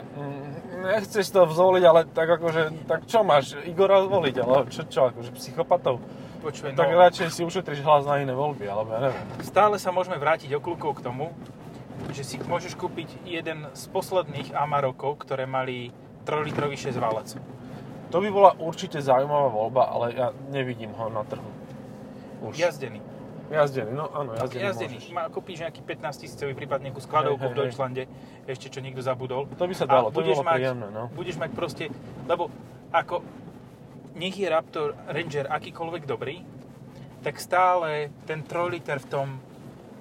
nechceš 0.84 1.32
to 1.32 1.48
zvoliť, 1.48 1.84
ale 1.88 2.00
tak 2.04 2.28
akože, 2.28 2.84
tak 2.84 3.08
čo 3.08 3.24
máš, 3.24 3.56
Igora 3.64 4.04
zvoliť, 4.04 4.36
ale 4.44 4.68
čo, 4.68 4.84
čo, 4.84 5.08
akože 5.08 5.32
psychopatov? 5.32 5.96
Počuj, 6.44 6.76
tak 6.76 6.92
no, 6.92 7.00
radšej 7.00 7.32
si 7.32 7.40
ušetriš 7.40 7.80
hlas 7.80 8.04
na 8.04 8.20
iné 8.20 8.36
voľby, 8.36 8.68
alebo 8.68 8.92
ja 8.92 9.08
neviem. 9.08 9.24
Stále 9.40 9.80
sa 9.80 9.90
môžeme 9.96 10.20
vrátiť 10.20 10.52
okľukov 10.60 11.00
k 11.00 11.04
tomu, 11.08 11.32
že 12.12 12.22
si 12.22 12.36
môžeš 12.36 12.76
kúpiť 12.76 13.24
jeden 13.24 13.64
z 13.72 13.82
posledných 13.88 14.52
Amarokov, 14.52 15.24
ktoré 15.24 15.48
mali 15.48 15.88
3-litrový 16.28 16.76
6 16.76 16.92
válec. 17.00 17.40
To 18.12 18.20
by 18.20 18.28
bola 18.28 18.50
určite 18.60 19.00
zaujímavá 19.00 19.48
voľba, 19.48 19.82
ale 19.88 20.06
ja 20.14 20.28
nevidím 20.52 20.92
ho 20.94 21.08
na 21.08 21.24
trhu. 21.24 21.48
Už. 22.44 22.60
Jazdený. 22.60 23.00
Jazdený, 23.46 23.94
no 23.94 24.10
áno, 24.10 24.34
jazdený, 24.34 24.62
jazdený. 24.66 24.98
Má, 25.14 25.30
kúpiš 25.30 25.62
nejaký 25.62 25.80
15 25.86 26.22
tisícový, 26.26 26.52
prípadne 26.58 26.90
nejakú 26.90 26.98
skladovku 26.98 27.46
hey, 27.46 27.46
hey, 27.46 27.54
v 27.54 27.58
Deutschlande, 27.62 28.02
hey. 28.10 28.50
ešte 28.50 28.66
čo 28.74 28.82
niekto 28.82 28.98
zabudol. 29.06 29.46
To 29.54 29.64
by 29.70 29.74
sa 29.74 29.86
dalo, 29.86 30.10
to 30.10 30.18
by 30.18 30.34
bolo 30.34 30.42
mať, 30.42 30.58
príjemné, 30.58 30.88
no. 30.90 31.02
Budeš 31.14 31.36
mať 31.38 31.50
proste, 31.54 31.84
lebo 32.26 32.50
ako 32.90 33.22
nech 34.18 34.34
je 34.34 34.48
Raptor 34.50 34.98
Ranger 35.06 35.46
akýkoľvek 35.46 36.02
dobrý, 36.08 36.42
tak 37.22 37.38
stále 37.38 38.10
ten 38.26 38.42
3 38.42 38.74
liter 38.74 38.98
v 38.98 39.06
tom 39.06 39.28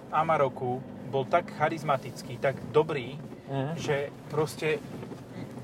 Amaroku 0.10 0.82
bol 1.14 1.28
tak 1.30 1.54
charizmatický, 1.54 2.42
tak 2.42 2.58
dobrý, 2.74 3.18
mm-hmm. 3.50 3.76
že 3.78 4.10
proste, 4.32 4.82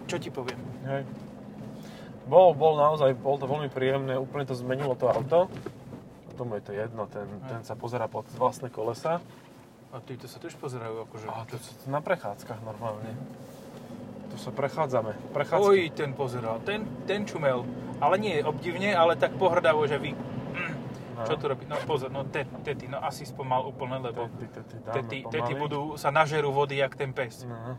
čo 0.06 0.22
ti 0.22 0.30
poviem? 0.30 0.60
Hej. 0.86 1.04
Bol, 2.30 2.54
bol 2.54 2.78
naozaj, 2.78 3.17
bol 3.17 3.41
to 3.41 3.50
veľmi 3.50 3.67
príjemné, 3.74 4.15
úplne 4.15 4.46
to 4.46 4.54
zmenilo 4.54 4.94
to 4.94 5.10
auto. 5.10 5.50
Tomu 6.41 6.58
je 6.58 6.65
to 6.65 6.73
jedno, 6.73 7.06
ten, 7.06 7.30
ten 7.45 7.62
sa 7.62 7.77
pozera 7.77 8.10
pod 8.10 8.25
vlastné 8.34 8.73
kolesa. 8.73 9.21
A 9.93 10.01
títo 10.01 10.25
sa 10.25 10.41
tiež 10.41 10.58
pozerajú 10.58 11.06
akože... 11.06 11.30
A 11.30 11.45
to 11.45 11.62
sú 11.62 11.86
na 11.86 12.01
prechádzkach 12.01 12.65
normálne. 12.65 13.13
Tu 14.34 14.41
sa 14.41 14.49
prechádzame. 14.49 15.13
Prechádzky. 15.38 15.69
Oj, 15.69 15.93
ten 15.93 16.17
pozeral, 16.17 16.58
ten, 16.65 16.89
ten 17.06 17.30
čumel. 17.30 17.62
Ale 18.01 18.17
nie 18.17 18.41
obdivne, 18.41 18.89
ale 18.89 19.21
tak 19.21 19.38
pohrdavo, 19.38 19.86
že 19.86 20.01
vy... 20.01 20.17
Mm, 20.17 20.73
no. 21.13 21.30
Čo 21.30 21.38
tu 21.38 21.45
robí? 21.45 21.69
No 21.69 21.77
pozor, 21.86 22.10
no 22.10 22.25
tety, 22.25 22.89
no 22.89 22.97
asi 23.06 23.21
spomal 23.30 23.62
úplne, 23.62 24.01
lebo 24.01 24.25
tety, 24.41 24.49
tety, 24.49 24.75
tety, 24.82 25.17
tety 25.30 25.54
budú, 25.54 25.93
sa 25.93 26.10
nažerú 26.10 26.49
vody, 26.49 26.82
jak 26.82 26.97
ten 26.97 27.13
pes. 27.13 27.45
No. 27.45 27.77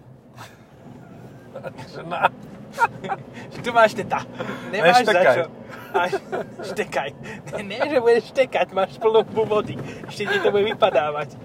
Na, 2.07 2.31
Tu 3.65 3.71
máš 3.71 3.95
teta. 3.95 4.25
Nemáš 4.73 5.05
za 5.05 5.13
Neštekaj. 5.13 5.37
čo. 5.37 5.45
Až, 5.93 6.13
štekaj. 6.73 7.11
Ne, 7.53 7.61
ne, 7.63 7.79
že 7.85 7.99
budeš 8.01 8.25
štekať, 8.33 8.67
máš 8.73 8.97
plnú 8.97 9.23
hubu 9.23 9.45
vody. 9.45 9.77
Ešte 10.09 10.25
ti 10.25 10.37
to 10.41 10.49
bude 10.49 10.65
vypadávať. 10.67 11.37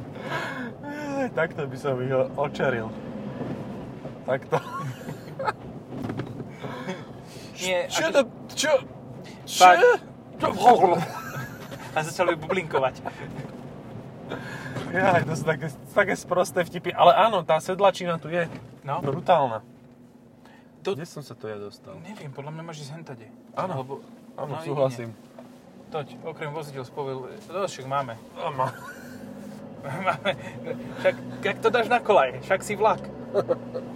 takto 1.36 1.68
by 1.68 1.78
som 1.78 2.00
ich 2.00 2.14
očeril. 2.36 2.88
Takto. 4.26 4.58
Nie, 7.58 7.90
Čo 7.90 8.06
to... 8.14 8.22
Čo? 8.54 8.74
Čo? 9.50 9.68
Čo? 10.38 10.48
A 11.92 12.00
začali 12.06 12.38
bublinkovať. 12.38 13.02
Jaj, 14.88 15.26
to 15.26 15.34
sú 15.34 15.44
také, 15.44 15.68
také 15.92 16.14
sprosté 16.14 16.62
vtipy. 16.62 16.94
Ale 16.94 17.18
áno, 17.18 17.42
tá 17.42 17.58
sedlačina 17.58 18.22
tu 18.22 18.30
je 18.30 18.46
No, 18.88 19.04
brutálna. 19.04 19.60
To, 20.88 20.96
Kde 20.96 21.04
som 21.04 21.20
sa 21.20 21.36
to 21.36 21.52
ja 21.52 21.60
dostal? 21.60 22.00
neviem, 22.00 22.32
podľa 22.32 22.52
mňa 22.56 22.64
máš 22.64 22.88
ísť 22.88 22.92
hentade. 22.96 23.28
Áno. 23.60 23.84
Alebo, 23.84 23.94
Áno, 24.40 24.56
no, 24.56 24.64
súhlasím. 24.64 25.12
jedine. 25.12 25.92
Toď, 25.92 26.08
okrem 26.24 26.52
vozidel 26.56 26.84
spovil, 26.88 27.28
no 27.52 27.68
však 27.68 27.88
máme. 27.88 28.16
Áno. 28.40 28.72
máme. 30.08 30.32
Však, 31.04 31.16
jak 31.44 31.58
to 31.60 31.68
dáš 31.68 31.88
na 31.92 32.00
kolaj, 32.00 32.40
však 32.44 32.62
si 32.64 32.80
vlak. 32.80 33.04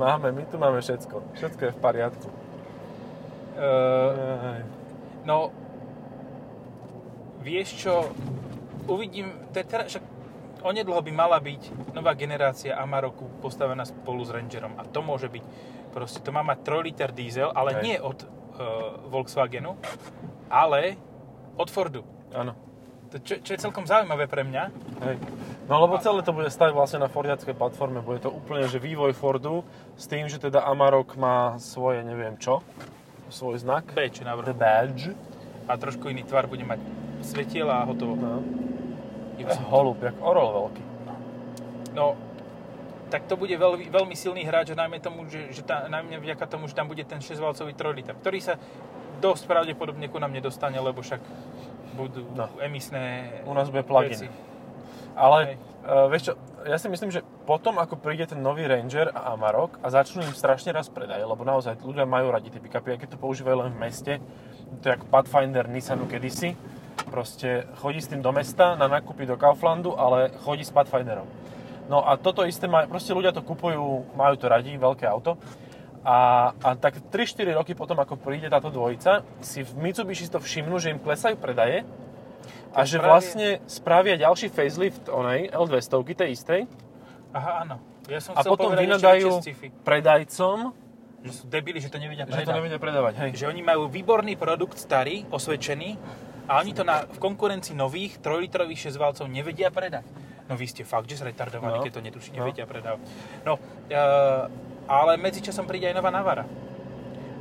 Máme, 0.00 0.32
my 0.32 0.48
tu 0.48 0.56
máme 0.56 0.80
všetko. 0.80 1.36
Všetko 1.36 1.60
je 1.60 1.72
v 1.76 1.80
poriadku. 1.84 2.28
Uh, 3.52 4.16
Jaj. 4.56 4.62
no, 5.28 5.52
vieš 7.44 7.84
čo, 7.84 8.08
uvidím, 8.88 9.28
te, 9.52 9.60
teraz, 9.60 9.92
však 9.92 10.00
onedlho 10.64 11.04
by 11.04 11.12
mala 11.12 11.36
byť 11.36 11.92
nová 11.92 12.16
generácia 12.16 12.80
Amaroku 12.80 13.28
postavená 13.44 13.84
spolu 13.84 14.24
s 14.24 14.32
Rangerom 14.32 14.72
a 14.80 14.88
to 14.88 15.04
môže 15.04 15.28
byť, 15.28 15.44
proste 15.90 16.22
to 16.22 16.30
má 16.30 16.42
mať 16.42 16.58
3 16.62 16.86
liter 16.86 17.10
diesel, 17.10 17.50
ale 17.52 17.78
Hej. 17.78 17.82
nie 17.82 17.96
od 17.98 18.18
uh, 18.22 18.28
Volkswagenu, 19.10 19.74
ale 20.48 20.96
od 21.58 21.68
Fordu. 21.68 22.02
Áno. 22.30 22.54
To, 23.10 23.18
čo, 23.18 23.42
čo 23.42 23.50
je 23.54 23.58
celkom 23.58 23.90
zaujímavé 23.90 24.30
pre 24.30 24.46
mňa, 24.46 24.64
Hej. 25.02 25.16
No 25.66 25.78
lebo 25.82 25.98
celé 26.02 26.22
to 26.26 26.34
bude 26.34 26.50
stať 26.50 26.74
vlastne 26.74 26.98
na 26.98 27.06
Fordiackej 27.06 27.54
platforme. 27.54 28.02
Bude 28.02 28.18
to 28.18 28.30
úplne, 28.30 28.66
že 28.66 28.82
vývoj 28.82 29.14
Fordu 29.14 29.62
s 29.94 30.10
tým, 30.10 30.26
že 30.26 30.42
teda 30.42 30.66
Amarok 30.66 31.14
má 31.14 31.58
svoje 31.62 32.02
neviem 32.02 32.34
čo, 32.38 32.62
svoj 33.30 33.62
znak. 33.62 33.86
B, 33.94 34.10
čo 34.10 34.26
na 34.26 34.34
The 34.34 34.50
vrchu. 34.50 34.58
badge. 34.58 35.06
A 35.70 35.78
trošku 35.78 36.10
iný 36.10 36.26
tvar 36.26 36.50
bude 36.50 36.66
mať 36.66 36.82
svetiela 37.22 37.82
a 37.82 37.86
hotovo. 37.86 38.18
No. 38.18 38.42
Iba 39.38 39.54
Holub, 39.70 40.02
jak 40.02 40.18
orol 40.18 40.48
veľký. 40.50 40.82
No, 41.94 42.18
tak 43.10 43.26
to 43.26 43.34
bude 43.34 43.52
veľmi, 43.52 43.90
veľmi 43.90 44.14
silný 44.14 44.46
hráč, 44.46 44.72
najmä, 44.72 45.02
tomu, 45.02 45.26
že, 45.26 45.50
že 45.50 45.66
tá, 45.66 45.90
najmä 45.90 46.22
vďaka 46.22 46.46
tomu, 46.46 46.70
že 46.70 46.78
tam 46.78 46.86
bude 46.86 47.02
ten 47.02 47.18
6-valcový 47.18 47.74
3 47.74 47.98
liter, 47.98 48.14
ktorý 48.14 48.38
sa 48.38 48.54
dosť 49.20 49.44
pravdepodobne 49.50 50.08
ku 50.08 50.16
nám 50.16 50.32
nedostane, 50.32 50.78
lebo 50.80 51.02
však 51.02 51.20
budú 51.98 52.24
No. 52.32 52.48
emisné 52.62 53.28
U 53.44 53.52
nás 53.52 53.68
bude 53.68 53.82
veci. 53.82 54.30
Ale 55.18 55.38
Hej. 55.44 55.54
uh, 55.84 56.06
vieš 56.08 56.22
čo, 56.30 56.32
ja 56.64 56.78
si 56.78 56.88
myslím, 56.88 57.10
že 57.10 57.20
potom, 57.44 57.76
ako 57.82 57.98
príde 57.98 58.30
ten 58.30 58.38
nový 58.40 58.64
Ranger 58.64 59.10
a 59.10 59.34
Amarok 59.34 59.82
a 59.82 59.90
začnú 59.90 60.22
im 60.22 60.32
strašne 60.32 60.70
raz 60.70 60.86
predaje, 60.86 61.26
lebo 61.26 61.42
naozaj 61.42 61.82
ľudia 61.82 62.06
majú 62.06 62.30
radi 62.30 62.48
tie 62.48 62.62
pick-upy, 62.62 62.94
aj 62.94 63.00
keď 63.04 63.08
to 63.16 63.18
používajú 63.18 63.66
len 63.66 63.74
v 63.74 63.80
meste, 63.80 64.12
to 64.80 64.84
je 64.86 64.94
ako 64.94 65.06
Pathfinder 65.10 65.66
Nissanu 65.66 66.06
kedysi, 66.06 66.54
proste 67.10 67.66
chodí 67.82 67.98
s 67.98 68.08
tým 68.08 68.22
do 68.22 68.30
mesta 68.30 68.78
na 68.78 68.86
nákupy 68.86 69.26
do 69.26 69.34
Kauflandu, 69.34 69.98
ale 69.98 70.30
chodí 70.46 70.62
s 70.62 70.70
Pathfinderom. 70.70 71.26
No 71.90 72.06
a 72.06 72.14
toto 72.14 72.46
isté, 72.46 72.70
maj, 72.70 72.86
proste 72.86 73.10
ľudia 73.10 73.34
to 73.34 73.42
kupujú, 73.42 74.14
majú 74.14 74.34
to 74.38 74.46
radi, 74.46 74.78
veľké 74.78 75.10
auto. 75.10 75.34
A, 76.06 76.50
a 76.54 76.68
tak 76.78 77.02
3-4 77.10 77.58
roky 77.58 77.74
potom, 77.74 77.98
ako 77.98 78.14
príde 78.14 78.46
táto 78.46 78.70
dvojica, 78.70 79.26
si 79.42 79.66
v 79.66 79.90
Mitsubishi 79.90 80.30
to 80.30 80.38
všimnú, 80.38 80.78
že 80.78 80.94
im 80.94 81.02
klesajú 81.02 81.34
predaje 81.36 81.82
a 82.70 82.86
že 82.86 82.96
spravia- 82.96 83.10
vlastne 83.10 83.48
spravia 83.66 84.14
ďalší 84.16 84.48
facelift 84.54 85.10
onej 85.10 85.50
L200, 85.50 85.90
tej 86.14 86.30
istej 86.32 86.60
Aha, 87.34 87.66
áno. 87.66 87.76
Ja 88.10 88.18
som 88.18 88.34
a 88.34 88.42
potom 88.42 88.74
vynadajú 88.74 89.38
predajcom, 89.86 90.74
že 91.22 91.32
sú 91.36 91.44
debili, 91.46 91.78
že 91.78 91.92
to 91.92 91.98
nevedia 92.00 92.26
že 92.26 92.48
to 92.48 92.54
nevedia 92.58 92.80
predávať. 92.80 93.12
Hej. 93.22 93.30
Že 93.38 93.44
oni 93.54 93.62
majú 93.62 93.86
výborný 93.86 94.34
produkt, 94.34 94.80
starý, 94.80 95.28
osvedčený, 95.30 95.94
a 96.50 96.58
oni 96.58 96.74
to 96.74 96.82
na, 96.82 97.06
v 97.06 97.18
konkurencii 97.22 97.78
nových 97.78 98.18
3-litrových 98.18 98.90
6-valcov 98.90 99.30
nevedia 99.30 99.70
predať. 99.70 100.02
No 100.50 100.58
vy 100.58 100.66
ste 100.66 100.82
fakt, 100.82 101.06
že 101.06 101.22
zretardovaní, 101.22 101.78
No. 101.78 101.84
keď 101.86 101.92
to 101.94 102.02
netuší, 102.02 102.30
No. 102.34 102.42
nevedia 102.42 102.66
predávať. 102.66 103.06
No, 103.46 103.54
e, 103.86 103.94
ale 104.90 105.14
medzičasom 105.14 105.62
príde 105.70 105.86
aj 105.86 105.94
nová 105.94 106.10
Navara. 106.10 106.42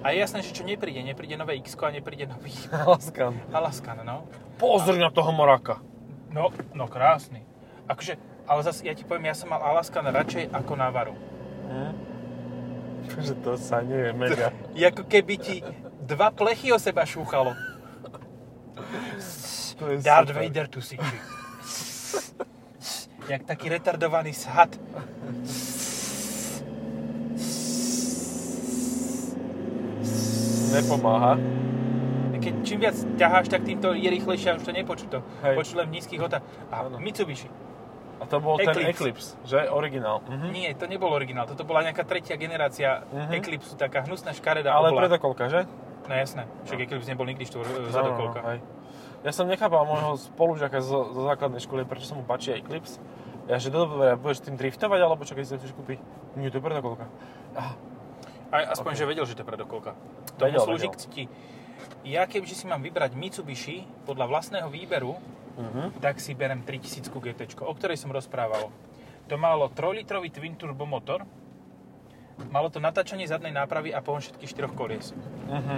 A 0.05 0.13
je 0.13 0.21
jasné, 0.21 0.45
že 0.45 0.53
čo 0.53 0.61
nepríde, 0.61 1.01
nepríde 1.01 1.33
nové 1.35 1.57
x 1.59 1.73
a 1.73 1.89
nepríde 1.89 2.29
nový 2.29 2.53
Laskan. 2.93 3.33
Alaskan, 3.49 4.05
no. 4.05 4.29
Pozri 4.61 5.01
na 5.01 5.09
toho 5.09 5.33
moraka. 5.33 5.81
No, 6.29 6.53
no 6.77 6.85
krásny. 6.85 7.41
Akože, 7.89 8.21
ale 8.45 8.61
zase 8.61 8.85
ja 8.85 8.93
ti 8.93 9.01
poviem, 9.01 9.33
ja 9.33 9.35
som 9.35 9.49
mal 9.49 9.59
Alaskan 9.59 10.05
radšej 10.05 10.53
ako 10.53 10.71
Navaru. 10.77 11.17
Hm? 11.65 11.93
Že 13.25 13.33
to 13.41 13.57
sa 13.57 13.81
nie 13.81 13.97
je 13.97 14.11
mega. 14.13 14.53
Je 14.77 14.85
ako 14.85 15.01
keby 15.09 15.35
ti 15.41 15.65
dva 16.05 16.29
plechy 16.29 16.69
o 16.69 16.77
seba 16.77 17.09
šúchalo. 17.09 17.57
Darth 19.97 20.29
super. 20.29 20.45
Vader 20.45 20.67
tu 20.69 20.77
si. 20.77 20.93
Jak 23.29 23.43
taký 23.43 23.69
retardovaný 23.69 24.33
sad. 24.33 24.73
Nepomáha. 30.71 31.35
Keď 32.39 32.53
čím 32.63 32.77
viac 32.79 32.95
ťaháš, 33.19 33.51
tak 33.51 33.67
tým 33.67 33.77
to 33.77 33.91
je 33.91 34.07
rýchlejšie 34.07 34.47
a 34.47 34.55
už 34.55 34.63
to 34.63 34.71
nepočuť 34.71 35.07
to. 35.11 35.19
Hej. 35.43 35.55
Počuť 35.59 35.75
len 35.75 35.85
v 35.85 35.93
nízkych 35.99 36.19
hotách. 36.19 36.43
A 36.71 36.87
Áno. 36.87 36.95
Mitsubishi. 36.97 37.49
A 38.19 38.27
to 38.27 38.39
bol 38.39 38.55
ten 38.55 38.71
Eclipse. 38.71 38.91
Eclipse, 38.91 39.29
že? 39.43 39.59
Originál. 39.67 40.23
Mhm. 40.23 40.47
Nie, 40.51 40.71
to 40.73 40.87
nebol 40.87 41.07
originál. 41.09 41.47
Toto 41.47 41.63
bola 41.63 41.83
nejaká 41.83 42.03
tretia 42.03 42.35
generácia 42.35 43.03
Mhm. 43.05 43.31
Eclipse, 43.33 43.75
taká 43.75 44.03
hnusná 44.03 44.31
škaredá 44.31 44.71
Ale 44.71 44.91
obla. 44.91 45.03
predokolka, 45.03 45.47
že? 45.47 45.67
No 46.05 46.13
jasné, 46.13 46.47
však 46.63 46.79
Eclipse 46.81 47.07
nebol 47.07 47.27
nikdy 47.27 47.43
štvor, 47.43 47.63
No, 47.65 47.79
no, 47.81 47.91
zadokolka. 47.91 48.39
no, 48.39 48.47
hej. 48.49 48.59
Ja 49.19 49.31
som 49.31 49.45
nechápal 49.45 49.83
môjho 49.83 50.15
spolužiaka 50.17 50.79
zo, 50.79 51.11
zo 51.11 51.21
základnej 51.27 51.59
školy, 51.59 51.83
prečo 51.83 52.07
sa 52.07 52.15
mu 52.15 52.23
páči 52.23 52.55
Eclipse. 52.55 52.99
Ja, 53.49 53.57
že 53.57 53.73
dobre, 53.73 54.13
budeš 54.13 54.45
tým 54.45 54.61
driftovať, 54.61 54.99
alebo 55.01 55.25
čo, 55.25 55.33
keď 55.33 55.43
si 55.43 55.51
to 55.57 55.59
chceš 55.65 55.73
kúpiť? 55.73 55.97
Nie, 56.37 56.53
to 56.53 56.61
je 56.61 56.63
predokolka. 56.63 57.09
Ah, 57.57 57.73
Aj 58.53 58.77
aspoň, 58.77 58.93
Ok. 58.93 58.99
že 59.01 59.05
vedel, 59.09 59.25
že 59.25 59.33
to 59.33 59.41
je 59.41 59.49
predokolka. 59.49 59.97
Tomu 60.37 60.53
Vedel, 60.53 60.61
slúži 60.61 60.85
vedel. 60.85 60.93
k 60.93 61.01
cti. 61.01 61.23
Ja 62.05 62.29
kebyže 62.29 62.53
si 62.57 62.65
mám 62.69 62.81
vybrať 62.85 63.17
Mitsubishi 63.17 63.89
podľa 64.05 64.29
vlastného 64.29 64.69
výberu, 64.69 65.17
mhm. 65.57 65.97
tak 65.97 66.21
si 66.21 66.37
berem 66.37 66.61
3000 66.61 67.09
GT, 67.09 67.57
o 67.65 67.73
ktorej 67.73 67.97
som 67.97 68.13
rozprával. 68.13 68.69
To 69.29 69.35
malo 69.37 69.69
3-litrový 69.69 70.29
twin 70.29 70.53
turbo 70.57 70.85
motor, 70.85 71.25
malo 72.49 72.69
to 72.69 72.77
natáčanie 72.81 73.25
zadnej 73.29 73.53
nápravy 73.53 73.93
a 73.93 74.01
pohon 74.01 74.21
všetkých 74.21 74.49
štyroch 74.49 74.73
kolies. 74.77 75.13
Mhm. 75.49 75.77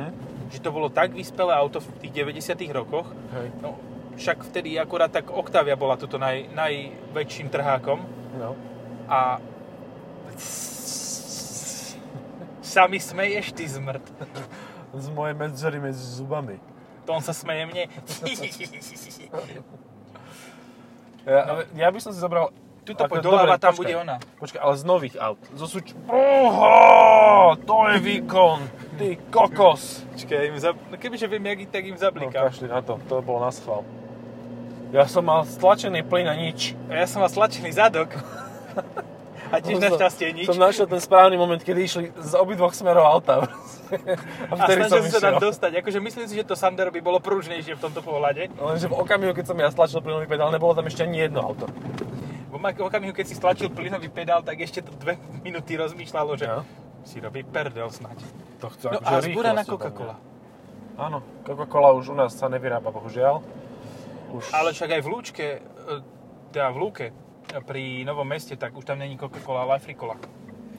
Že 0.51 0.59
to 0.59 0.69
bolo 0.75 0.91
tak 0.91 1.15
vyspelé 1.15 1.55
auto 1.55 1.79
v 1.79 1.87
tých 2.03 2.23
90 2.23 2.67
rokoch, 2.71 3.07
Hej. 3.35 3.47
no 3.63 3.90
však 4.15 4.43
vtedy 4.43 4.75
akurát 4.75 5.09
tak 5.09 5.29
Octavia 5.29 5.75
bola 5.75 5.95
toto 5.95 6.17
naj, 6.17 6.49
najväčším 6.51 7.47
trhákom 7.47 7.99
No. 8.35 8.55
a 9.07 9.37
sa 12.61 12.87
mi 12.87 12.97
smeješ, 12.97 13.51
ty 13.51 13.67
zmrt. 13.67 14.03
Z 14.95 15.07
mojej 15.09 15.35
medzery 15.35 15.75
medzi 15.77 15.99
zubami. 15.99 16.55
To 17.03 17.13
on 17.13 17.23
sa 17.23 17.35
smeje 17.35 17.67
mne. 17.67 17.83
Ja, 21.21 21.39
ja 21.75 21.87
by 21.91 21.99
som 21.99 22.11
si 22.11 22.19
zobral... 22.19 22.49
Tuto 22.81 23.05
poď 23.05 23.21
doľava, 23.21 23.61
tam 23.61 23.77
počkaj. 23.77 23.81
bude 23.85 23.93
ona. 23.93 24.17
Počkaj, 24.41 24.57
ale 24.57 24.73
z 24.73 24.83
nových 24.83 25.15
aut. 25.15 25.37
Zo 25.53 25.69
súč... 25.69 25.93
Oho, 26.09 27.53
to 27.61 27.77
je 27.93 27.97
výkon. 28.01 28.57
Ty 28.97 29.21
kokos. 29.29 30.01
Počkaj, 30.09 30.49
im 30.49 30.57
zab... 30.57 30.73
no 30.89 30.97
kebyže 30.97 31.29
viem, 31.29 31.45
jak, 31.45 31.69
tak 31.69 31.85
im 31.85 31.93
No, 31.93 32.01
zablikám. 32.01 32.49
kašli 32.49 32.65
na 32.65 32.81
to, 32.81 32.97
to 33.05 33.21
bolo 33.21 33.37
na 33.37 33.53
schvál. 33.53 33.85
Ja 34.91 35.07
som 35.07 35.23
mal 35.23 35.47
stlačený 35.47 36.03
plyn 36.03 36.27
a 36.27 36.35
nič. 36.35 36.75
Ja 36.91 37.07
som 37.07 37.23
mal 37.23 37.31
stlačený 37.31 37.71
zadok. 37.71 38.11
A 39.51 39.59
tiež 39.59 39.79
našťastie 39.79 40.31
nič. 40.35 40.47
Som 40.47 40.59
našiel 40.59 40.87
ten 40.87 40.99
správny 40.99 41.35
moment, 41.35 41.59
kedy 41.59 41.79
išli 41.83 42.03
z 42.15 42.33
obidvoch 42.35 42.75
smerov 42.75 43.03
auta. 43.03 43.43
a 43.43 44.51
A 44.51 44.53
vtedy 44.67 44.87
som 44.87 44.99
snažil 45.03 45.11
sa 45.11 45.19
tam 45.19 45.43
dostať. 45.43 45.71
Akože 45.83 45.99
myslím 45.99 46.25
si, 46.27 46.39
že 46.39 46.43
to 46.43 46.55
Sandero 46.55 46.91
by 46.91 46.99
bolo 47.03 47.19
pružnejšie 47.19 47.75
v 47.75 47.81
tomto 47.83 47.99
pohľade. 48.03 48.51
Lenže 48.51 48.87
v 48.87 48.95
okamihu, 48.95 49.31
keď 49.35 49.45
som 49.51 49.57
ja 49.59 49.67
stlačil 49.71 49.99
plynový 50.03 50.27
pedál, 50.27 50.51
nebolo 50.51 50.75
tam 50.75 50.87
ešte 50.87 51.03
ani 51.03 51.27
jedno 51.27 51.39
auto. 51.43 51.67
V 52.51 52.59
okamihu, 52.59 53.11
keď 53.15 53.25
si 53.27 53.35
stlačil 53.35 53.71
plynový 53.71 54.07
pedál, 54.11 54.43
tak 54.43 54.59
ešte 54.59 54.83
to 54.83 54.91
dve 54.99 55.15
minúty 55.47 55.75
rozmýšľalo, 55.79 56.35
že 56.35 56.47
No. 56.51 56.63
si 57.07 57.19
robí 57.23 57.43
perdel 57.47 57.87
snať. 57.91 58.19
To 58.59 58.67
chce 58.71 58.85
No 58.91 58.99
akože 58.99 59.07
a 59.07 59.23
sú 59.23 59.39
tam, 59.39 59.55
Coca-Cola. 59.67 60.15
Áno, 60.99 61.17
Coca-Cola 61.47 61.89
už 61.95 62.11
u 62.11 62.15
nás 62.15 62.35
sa 62.35 62.47
nevyrába, 62.51 62.91
bohužiaľ. 62.91 63.39
Už... 64.31 64.43
Ale 64.53 64.71
však 64.71 64.89
aj 64.91 65.01
v 65.01 65.09
Lúčke, 65.09 65.45
e, 65.57 65.59
teda 66.51 66.71
v 66.71 66.77
Lúke, 66.77 67.05
pri 67.67 68.07
Novom 68.07 68.23
meste, 68.23 68.55
tak 68.55 68.71
už 68.71 68.85
tam 68.85 68.99
není 68.99 69.19
Coca-Cola, 69.19 69.67
ale 69.67 69.75
aj 69.75 69.83
Fricola. 69.83 70.15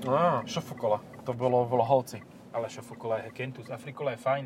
Á, 0.03 0.41
šofukola. 0.43 0.99
To 1.23 1.33
bolo 1.33 1.69
v 1.69 1.73
Lohovci. 1.77 2.19
Ale 2.53 2.67
šofukola 2.67 3.23
je 3.23 3.29
Kentus, 3.31 3.69
Afrikola 3.69 4.17
je 4.17 4.21
fajn. 4.21 4.45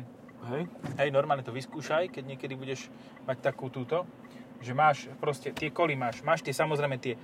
Hej? 0.53 0.63
Hej, 0.99 1.09
normálne 1.09 1.41
to 1.41 1.51
vyskúšaj, 1.51 2.11
keď 2.11 2.23
niekedy 2.27 2.53
budeš 2.53 2.91
mať 3.25 3.41
takú 3.41 3.71
túto, 3.71 4.05
že 4.59 4.71
máš 4.71 5.07
proste, 5.17 5.49
tie 5.49 5.71
koly 5.71 5.95
máš, 5.95 6.21
máš 6.21 6.43
tie 6.43 6.53
samozrejme 6.53 6.99
tie 6.99 7.15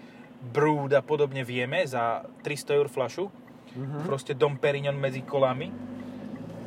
Brood 0.44 0.92
a 0.92 1.00
podobne 1.00 1.44
vieme 1.44 1.84
za 1.84 2.24
300 2.42 2.76
eur 2.76 2.88
flašu, 2.88 3.28
Mhm. 3.74 4.06
proste 4.06 4.34
Dom 4.34 4.54
Perignon 4.56 4.94
medzi 4.94 5.24
kolami. 5.24 5.72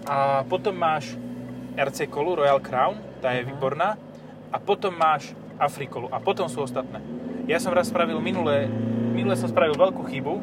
A 0.07 0.43
potom 0.43 0.75
máš 0.75 1.15
RC 1.75 2.07
kolu 2.07 2.41
Royal 2.41 2.59
Crown, 2.59 2.99
tá 3.21 3.31
je 3.31 3.43
Mhm. 3.43 3.49
výborná. 3.53 3.89
A 4.53 4.59
potom 4.63 4.95
máš 4.95 5.35
Afrikolu 5.57 6.11
a 6.13 6.21
potom 6.21 6.47
sú 6.47 6.63
ostatné. 6.63 7.01
Ja 7.47 7.63
som 7.63 7.73
raz 7.73 7.89
spravil 7.89 8.19
minulé, 8.19 8.67
minulé 9.15 9.39
som 9.39 9.49
spravil 9.49 9.79
veľkú 9.79 10.03
chybu. 10.07 10.35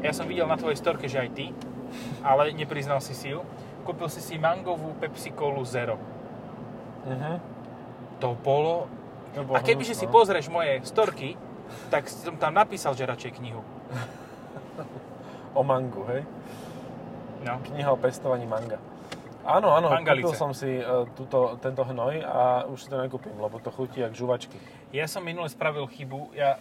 Ja 0.00 0.12
som 0.12 0.28
videl 0.28 0.48
na 0.48 0.56
tvojej 0.58 0.78
storke, 0.80 1.06
že 1.06 1.20
aj 1.22 1.30
ty, 1.32 1.46
ale 2.20 2.52
nepriznal 2.52 3.00
si 3.00 3.12
si 3.14 3.32
ju. 3.32 3.44
Kúpil 3.86 4.10
si 4.10 4.18
si 4.18 4.34
mangovú 4.36 4.96
Pepsi 4.98 5.30
Colu 5.30 5.62
Zero. 5.62 5.96
Mhm. 7.06 7.32
To 8.18 8.34
bolo... 8.34 8.90
To 9.36 9.44
bolo 9.44 9.56
A 9.56 9.60
kebyže 9.60 9.92
hnusno. 9.92 10.08
si 10.08 10.14
pozrieš 10.16 10.46
moje 10.48 10.80
storky, 10.88 11.36
tak 11.92 12.08
som 12.08 12.40
tam 12.40 12.56
napísal, 12.56 12.96
že 12.96 13.04
radšej 13.06 13.32
knihu. 13.38 13.62
O 15.56 15.64
mangu, 15.64 16.04
hej? 16.12 16.20
No. 17.40 17.56
Kniha 17.64 17.88
o 17.88 17.96
pestovaní 17.96 18.44
manga. 18.44 18.76
Áno, 19.46 19.70
áno, 19.70 19.88
Mangalice. 19.94 20.26
kúpil 20.26 20.34
som 20.34 20.50
si 20.50 20.82
uh, 20.82 21.06
túto, 21.14 21.54
tento 21.62 21.86
hnoj 21.86 22.18
a 22.26 22.66
už 22.66 22.78
si 22.82 22.88
to 22.90 22.98
nekúpim, 22.98 23.38
lebo 23.38 23.62
to 23.62 23.70
chutí 23.70 24.02
jak 24.02 24.10
žuvačky. 24.10 24.58
Ja 24.90 25.06
som 25.06 25.22
minule 25.22 25.46
spravil 25.46 25.86
chybu. 25.86 26.34
Ja 26.34 26.58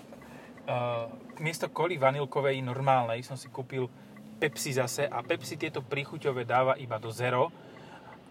uh, 0.70 1.10
miesto 1.42 1.66
koli 1.74 1.98
vanilkovej 1.98 2.62
normálnej 2.62 3.26
som 3.26 3.34
si 3.34 3.50
kúpil 3.50 3.90
Pepsi 4.38 4.78
zase 4.78 5.10
a 5.10 5.26
Pepsi 5.26 5.58
tieto 5.58 5.82
príchuťové 5.82 6.46
dáva 6.46 6.78
iba 6.78 7.02
do 7.02 7.10
zero. 7.10 7.50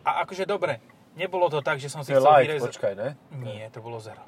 A 0.07 0.23
akože 0.23 0.47
dobre, 0.47 0.79
nebolo 1.19 1.51
to 1.51 1.59
tak, 1.59 1.83
že 1.83 1.91
som 1.91 2.07
si 2.07 2.15
To 2.15 2.23
chcel 2.23 2.31
light, 2.31 2.47
vyrezať... 2.47 2.71
počkaj, 2.71 2.93
ne? 2.95 3.09
Nie, 3.43 3.73
to 3.75 3.83
bolo 3.83 3.99
zero. 3.99 4.23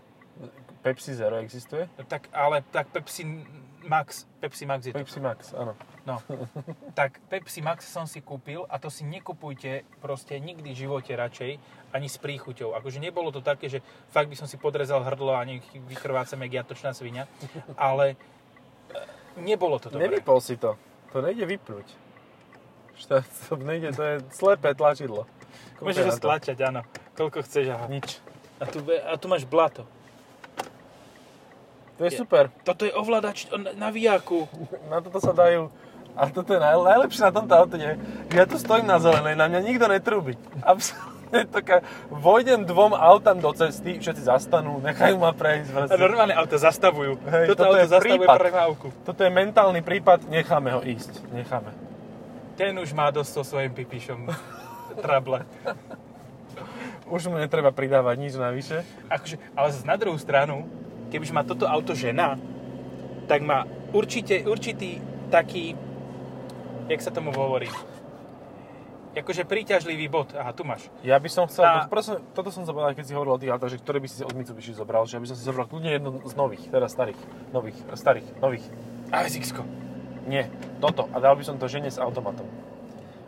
Pepsi 0.86 1.18
Zero 1.18 1.42
existuje? 1.42 1.90
Tak, 2.06 2.30
ale 2.30 2.62
tak 2.70 2.92
Pepsi 2.94 3.26
Max, 3.82 4.22
Pepsi 4.38 4.64
Max 4.70 4.86
je 4.86 4.92
to. 4.94 5.02
Pepsi 5.02 5.18
Max, 5.18 5.50
áno. 5.50 5.74
No, 6.06 6.22
tak 6.94 7.18
Pepsi 7.26 7.58
Max 7.58 7.90
som 7.90 8.06
si 8.06 8.22
kúpil 8.22 8.62
a 8.70 8.78
to 8.78 8.86
si 8.86 9.02
nekupujte 9.02 9.82
proste 9.98 10.38
nikdy 10.38 10.70
v 10.70 10.80
živote 10.86 11.10
radšej, 11.10 11.58
ani 11.90 12.06
s 12.06 12.14
príchuťou. 12.22 12.78
Akože 12.78 13.02
nebolo 13.02 13.34
to 13.34 13.42
také, 13.42 13.66
že 13.66 13.82
fakt 14.14 14.30
by 14.30 14.38
som 14.38 14.46
si 14.46 14.54
podrezal 14.54 15.02
hrdlo 15.02 15.34
a 15.34 15.42
nech 15.42 15.66
vykrvácam 15.74 16.46
jak 16.46 16.62
jatočná 16.62 16.94
svinia, 16.94 17.26
ale 17.74 18.14
e, 18.14 18.16
nebolo 19.42 19.82
to 19.82 19.90
dobré. 19.90 20.06
Nevypol 20.06 20.38
si 20.38 20.54
to. 20.54 20.78
To 21.10 21.18
nejde 21.18 21.42
vypnúť. 21.42 21.86
To 23.50 23.54
nejde, 23.60 23.92
to 23.92 24.02
je 24.02 24.14
slepé 24.30 24.72
tlačidlo. 24.78 25.26
Kúkaj 25.76 25.84
Môžeš 25.84 26.04
ho 26.06 26.14
stlačať, 26.14 26.56
áno. 26.64 26.80
Koľko 27.18 27.42
chceš, 27.44 27.74
aha. 27.74 27.90
Nič. 27.90 28.22
A 28.56 28.64
tu, 28.64 28.80
a 28.86 29.14
tu 29.20 29.26
máš 29.28 29.44
blato. 29.44 29.84
To 31.96 32.04
je 32.04 32.12
Je. 32.12 32.18
super. 32.20 32.48
Toto 32.64 32.84
je 32.84 32.92
ovládač 32.92 33.48
na- 33.76 33.92
výjaku. 33.92 34.48
Na 34.88 35.00
toto 35.00 35.20
sa 35.20 35.32
dajú... 35.32 35.68
A 36.16 36.26
toto 36.26 36.50
je 36.50 36.60
naj, 36.60 36.74
najlepšie 36.74 37.22
na 37.22 37.32
tomto 37.32 37.52
aute, 37.52 37.76
že 37.76 37.92
ja 38.32 38.44
tu 38.44 38.56
stojím 38.56 38.88
na 38.88 38.96
zelenej, 38.96 39.36
na 39.36 39.46
mňa 39.46 39.60
nikto 39.60 39.84
netrúbi. 39.84 40.32
Absolutne 40.64 41.44
taká... 41.46 41.84
Vojdem 42.08 42.64
dvom 42.64 42.96
autám 42.96 43.36
do 43.36 43.52
cesty, 43.52 44.00
všetci 44.00 44.24
zastanú, 44.24 44.80
nechajú 44.80 45.20
ma 45.20 45.36
prejsť. 45.36 45.92
A 45.92 45.94
normálne 45.94 46.32
auta 46.32 46.56
zastavujú. 46.56 47.20
Hej, 47.22 47.52
Toto 47.52 47.60
toto 47.60 47.68
auto 47.68 47.76
je 47.76 47.86
zastavuje 47.92 48.24
prípad. 48.24 48.38
premávku. 48.40 48.86
Toto 49.04 49.20
je 49.20 49.30
mentálny 49.30 49.80
prípad, 49.84 50.18
necháme 50.26 50.72
ho 50.72 50.80
ísť. 50.80 51.20
Necháme. 51.30 51.70
Ten 52.56 52.72
už 52.74 52.96
má 52.96 53.12
dosť 53.12 53.30
so 53.36 53.42
svojím 53.44 53.76
pipišom 53.76 54.20
trable. 55.04 55.44
Už 57.06 57.28
mu 57.28 57.36
netreba 57.36 57.70
pridávať 57.70 58.16
nič 58.18 58.34
navyše. 58.34 58.82
Akože, 59.06 59.36
ale 59.52 59.68
na 59.84 59.94
druhú 59.94 60.16
stranu, 60.16 60.64
kebyže 61.12 61.30
má 61.30 61.44
toto 61.44 61.68
auto 61.68 61.94
žena, 61.94 62.34
tak 63.30 63.44
má 63.44 63.62
určite, 63.92 64.42
určitý 64.42 64.98
taký, 65.30 65.78
jak 66.86 67.00
sa 67.02 67.10
tomu 67.10 67.30
hovorí, 67.34 67.68
akože 69.16 69.48
príťažlivý 69.48 70.12
bod. 70.12 70.28
Aha, 70.36 70.52
tu 70.52 70.60
máš. 70.60 70.92
Ja 71.00 71.16
by 71.16 71.28
som 71.32 71.48
chcel, 71.48 71.64
A- 71.64 71.88
prosím, 71.88 72.20
toto 72.36 72.52
som 72.52 72.68
zabral, 72.68 72.92
keď 72.92 73.04
si 73.08 73.12
hovoril 73.16 73.32
o 73.34 73.40
tých 73.40 73.48
autách, 73.48 73.72
že 73.72 73.80
ktoré 73.80 73.98
by 73.98 74.08
si 74.12 74.20
od 74.20 74.36
Mitsubishi 74.36 74.76
zobral, 74.76 75.08
že 75.08 75.16
ja 75.16 75.20
by 75.24 75.28
som 75.32 75.36
si 75.40 75.44
zobral 75.44 75.64
kľudne 75.64 75.90
jedno 75.96 76.20
z 76.20 76.34
nových, 76.36 76.68
teda 76.68 76.84
starých, 76.84 77.20
nových, 77.48 77.78
starých, 77.96 78.26
nových. 78.44 78.64
asx 79.08 79.56
Nie, 80.28 80.52
toto. 80.84 81.08
A 81.14 81.22
dal 81.22 81.32
by 81.32 81.44
som 81.48 81.56
to 81.56 81.64
žene 81.64 81.88
s 81.88 81.96
automatom. 81.96 82.44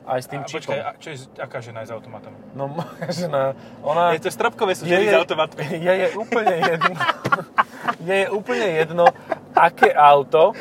Aj 0.08 0.20
s 0.20 0.28
tým 0.28 0.40
A 0.40 0.48
čipom. 0.48 0.72
počkaj, 0.72 0.78
a 0.80 0.90
čo 0.96 1.08
je, 1.12 1.16
aká 1.36 1.60
žena 1.60 1.84
je 1.84 1.88
s 1.88 1.92
automatom? 1.92 2.32
No 2.56 2.64
moja 2.68 3.08
žena, 3.24 3.52
ona... 3.84 4.12
Je 4.16 4.24
to 4.24 4.32
stropkové 4.32 4.72
sú 4.76 4.88
ženy 4.88 5.08
s 5.08 5.16
automatmi. 5.16 5.68
Je, 5.68 5.92
je 6.04 6.08
úplne 6.16 6.54
jedno, 6.64 6.92
je, 8.08 8.16
je 8.24 8.26
úplne 8.32 8.68
jedno, 8.72 9.04
aké 9.58 9.90
auto, 9.92 10.54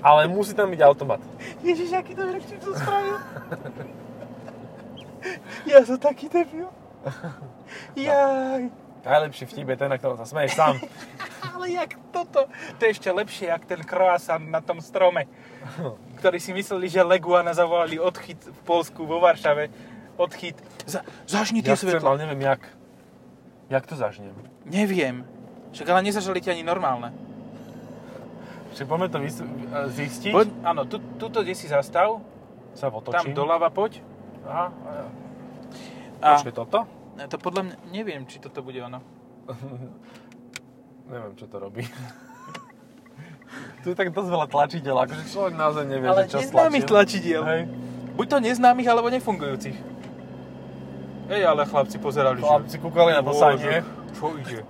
ale 0.00 0.30
musí 0.30 0.54
tam 0.54 0.70
byť 0.70 0.80
automat. 0.82 1.20
Ježiš, 1.60 1.90
aký 1.92 2.14
to 2.14 2.22
vtip 2.38 2.60
som 2.62 2.74
spravil. 2.78 3.16
ja 5.66 5.78
som 5.82 5.98
taký 5.98 6.26
debil. 6.30 6.68
Jaj. 7.98 8.70
Najlepší 9.02 9.44
vtip 9.50 9.66
je 9.66 9.76
ten, 9.76 9.90
na 9.90 9.98
ktorom 9.98 10.14
sa 10.14 10.22
smeješ 10.22 10.54
sám. 10.54 10.78
Ale 11.52 11.74
jak 11.74 11.98
toto? 12.14 12.46
To 12.78 12.80
je 12.86 12.90
ešte 12.94 13.10
lepšie, 13.10 13.50
jak 13.50 13.66
ten 13.66 13.82
croissant 13.82 14.46
na 14.46 14.62
tom 14.62 14.78
strome, 14.78 15.26
ktorý 16.22 16.38
si 16.38 16.54
mysleli, 16.54 16.86
že 16.86 17.02
Leguana 17.02 17.50
zavolali 17.50 17.98
odchyt 17.98 18.38
v 18.38 18.60
Polsku, 18.62 19.02
vo 19.02 19.18
Varšave. 19.18 19.68
Odchyt. 20.14 20.54
Za, 20.86 21.02
zažni 21.26 21.66
Ja 21.66 21.74
tie 21.74 21.82
chcem, 21.82 21.98
svetlo. 21.98 22.14
ale 22.14 22.22
neviem 22.22 22.46
jak. 22.46 22.62
Jak 23.66 23.84
to 23.90 23.98
zažnem? 23.98 24.30
Neviem. 24.62 25.26
Však 25.74 25.86
ale 25.88 26.06
nezažali 26.06 26.38
ti 26.38 26.52
ani 26.52 26.62
normálne. 26.62 27.10
Čiže 28.72 28.84
poďme 28.88 29.08
to 29.08 29.18
vys- 29.20 29.44
zistiť. 29.92 30.32
Poď, 30.32 30.48
áno, 30.64 30.82
tu, 30.88 30.96
tuto, 31.20 31.44
kde 31.44 31.52
si 31.52 31.68
zastav, 31.68 32.20
Sa 32.72 32.88
tam 32.88 32.98
otočím. 32.98 33.36
doľava 33.36 33.68
poď. 33.68 34.00
Aha. 34.48 34.66
A 36.22 36.28
Počkej, 36.38 36.54
toto? 36.54 36.88
to 37.22 37.36
podľa 37.36 37.62
mňa, 37.68 37.74
neviem, 37.92 38.22
či 38.24 38.40
toto 38.40 38.64
bude 38.64 38.80
ono. 38.80 38.98
Neviem, 41.02 41.34
čo 41.36 41.44
to 41.44 41.58
robí. 41.58 41.84
tu 43.82 43.92
je 43.92 43.96
tak 43.98 44.14
dosť 44.14 44.28
veľa 44.30 44.46
tlačidel, 44.48 44.96
akože 44.96 45.28
človek 45.28 45.54
naozaj 45.58 45.84
nevie, 45.84 46.08
Ale 46.08 46.24
že 46.24 46.30
čo 46.30 46.38
neznámych 46.40 46.84
stlačil. 46.86 46.88
tlačidiel. 46.88 47.42
Hej. 47.44 47.62
Buď 48.16 48.26
to 48.28 48.36
neznámych, 48.40 48.88
alebo 48.88 49.08
nefungujúcich. 49.12 49.76
Hej, 51.28 51.42
ale 51.44 51.62
chlapci 51.68 51.96
pozerali, 51.98 52.40
že... 52.40 52.46
Chlapci 52.46 52.76
kúkali 52.80 53.10
na 53.12 53.20
to 53.20 53.32
sadie. 53.34 53.84
Čo 54.16 54.32
ide? 54.40 54.62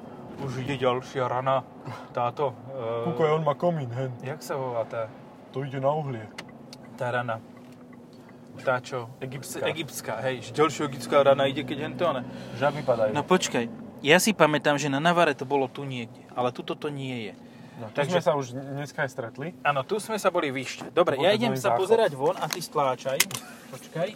Už 0.42 0.52
ide 0.58 0.74
ďalšia 0.76 1.24
rana. 1.24 1.62
Táto. 2.10 2.50
Uh, 2.68 3.06
Kúkaj, 3.08 3.30
on 3.32 3.42
má 3.42 3.54
komín, 3.54 3.88
hen. 3.88 4.10
Jak 4.20 4.40
sa 4.40 4.54
volá 4.54 4.82
tá, 4.84 5.06
To 5.50 5.62
ide 5.62 5.78
na 5.78 5.90
uhlie. 5.90 6.26
tá 6.94 7.08
rana? 7.08 7.38
Tá 8.58 8.78
čo? 8.78 9.08
Egyptská. 9.18 9.64
Egyptská, 9.66 10.14
hej. 10.20 10.44
Ďalšia 10.50 10.84
egyptská 10.86 11.24
rana 11.24 11.46
ide, 11.46 11.62
keď 11.62 11.78
hen 11.80 11.94
to 11.94 12.04
ne. 12.10 12.22
Žaby 12.56 12.80
padajú. 12.82 13.10
No 13.10 13.22
počkaj. 13.22 13.64
Ja 14.02 14.18
si 14.18 14.32
pamätám, 14.32 14.76
že 14.76 14.86
na 14.86 14.98
Navare 14.98 15.32
to 15.32 15.44
bolo 15.44 15.66
tu 15.66 15.82
niekde. 15.82 16.20
Ale 16.32 16.50
tuto 16.50 16.74
to 16.74 16.88
nie 16.88 17.30
je. 17.30 17.32
No, 17.78 17.88
tu 17.88 17.96
Takže- 17.96 18.12
sme 18.12 18.20
sa 18.20 18.32
už 18.34 18.52
dneska 18.52 19.00
aj 19.00 19.10
stretli. 19.10 19.48
Áno, 19.62 19.80
tu 19.82 19.96
sme 19.96 20.16
sa 20.16 20.28
boli 20.28 20.50
vyššie. 20.50 20.90
Dobre, 20.90 21.16
Bol 21.16 21.24
ja 21.24 21.32
to 21.32 21.36
idem 21.38 21.54
sa 21.54 21.72
záchod. 21.72 21.80
pozerať 21.80 22.10
von 22.12 22.36
a 22.36 22.44
ty 22.44 22.60
stláčaj. 22.60 23.18
Počkaj. 23.70 24.08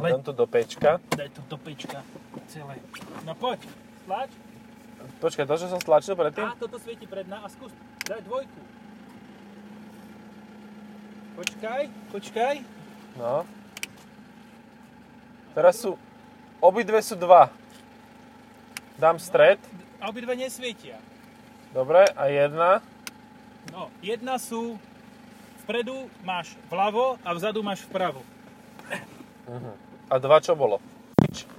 Le- 0.00 0.10
Dám 0.10 0.22
to 0.22 0.32
do 0.32 0.46
pečka. 0.46 0.96
Daj 1.12 1.28
to 1.30 1.42
do 1.44 1.56
pečka 1.56 2.00
celé. 2.46 2.80
No 3.22 3.34
poď, 3.34 3.60
stlač. 4.02 4.32
Počkaj, 5.20 5.44
to, 5.44 5.54
že 5.60 5.68
som 5.68 5.80
stlačil 5.80 6.16
predtým? 6.16 6.48
A 6.48 6.56
toto 6.56 6.80
svieti 6.80 7.04
predná 7.04 7.44
a 7.44 7.48
skús. 7.52 7.68
Daj 8.08 8.24
dvojku. 8.24 8.60
Počkaj, 11.36 11.82
počkaj. 12.08 12.54
No. 13.20 13.44
Teraz 15.52 15.76
sú... 15.76 16.00
Obidve 16.60 17.04
sú 17.04 17.20
dva. 17.20 17.52
Dám 18.96 19.20
stred. 19.20 19.60
A 20.00 20.08
obidve 20.08 20.32
nesvietia. 20.36 20.96
Dobre, 21.76 22.08
a 22.16 22.24
jedna. 22.32 22.80
No, 23.72 23.92
jedna 24.00 24.40
sú 24.40 24.80
vpredu 25.64 26.08
máš 26.24 26.56
vľavo 26.72 27.20
a 27.20 27.30
vzadu 27.36 27.60
máš 27.60 27.84
vpravo. 27.84 28.24
A 30.08 30.14
dva 30.16 30.40
čo 30.40 30.56
bolo? 30.56 30.80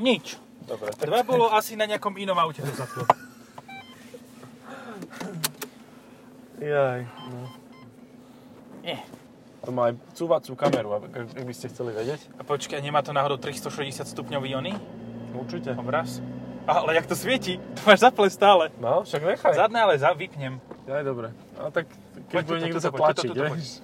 Nič. 0.01 0.35
Dobre, 0.65 0.93
tak 0.93 1.09
Dva 1.09 1.21
bolo 1.21 1.49
asi 1.53 1.73
na 1.77 1.85
nejakom 1.89 2.17
inom 2.17 2.37
aute 2.37 2.61
to 2.61 2.73
zaplo. 2.73 3.05
Jaj, 6.61 7.09
no. 7.33 7.49
Nie. 8.85 9.01
To 9.65 9.73
má 9.73 9.89
aj 9.89 9.97
cúvacú 10.13 10.53
kameru, 10.53 10.93
ak 10.93 11.41
by 11.41 11.53
ste 11.53 11.73
chceli 11.73 11.93
vedieť. 11.93 12.21
A 12.37 12.45
počkaj, 12.45 12.81
nemá 12.81 13.01
to 13.01 13.13
náhodou 13.13 13.41
360 13.41 14.05
stupňový 14.05 14.57
ony? 14.57 14.73
Určite. 15.33 15.73
Obraz? 15.73 16.21
Ale 16.69 16.93
jak 16.93 17.09
to 17.09 17.17
svieti, 17.17 17.57
to 17.77 17.81
máš 17.85 18.05
zaple 18.05 18.29
stále. 18.29 18.69
No, 18.77 19.01
však 19.01 19.21
nechaj. 19.25 19.53
Zadné 19.57 19.81
ale 19.81 19.97
za, 19.97 20.13
vypnem. 20.13 20.61
Aj 20.85 21.01
dobre. 21.01 21.33
A 21.57 21.73
tak 21.73 21.89
keď 22.29 22.43
bude 22.45 22.61
niekto 22.61 22.81
sa 22.81 22.93
tlačiť, 22.93 23.31
vieš. 23.33 23.81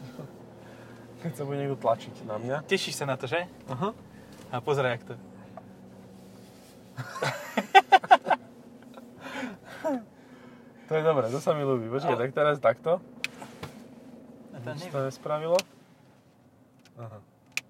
Keď 1.25 1.33
sa 1.33 1.43
bude 1.49 1.57
niekto 1.57 1.81
tlačiť 1.81 2.29
na 2.29 2.37
mňa. 2.37 2.57
Tešíš 2.69 3.01
sa 3.01 3.09
na 3.09 3.17
to, 3.17 3.25
že? 3.25 3.49
Aha. 3.73 3.89
A 4.53 4.61
pozeraj, 4.61 5.01
jak 5.01 5.03
to. 5.09 5.15
To 10.87 10.93
je 10.93 11.03
dobré, 11.03 11.27
to 11.27 11.39
sa 11.39 11.51
mi 11.51 11.61
ľúbi. 11.61 11.87
Počkaj, 11.87 12.09
Ale- 12.09 12.21
tak 12.21 12.31
teraz 12.33 12.55
takto. 12.57 12.91
A 14.49 14.57
to 14.57 14.67
Nič 14.69 14.81
neviem. 14.81 14.93
to 14.93 14.99
nespravilo. 15.05 15.57
Aha. 16.97 17.19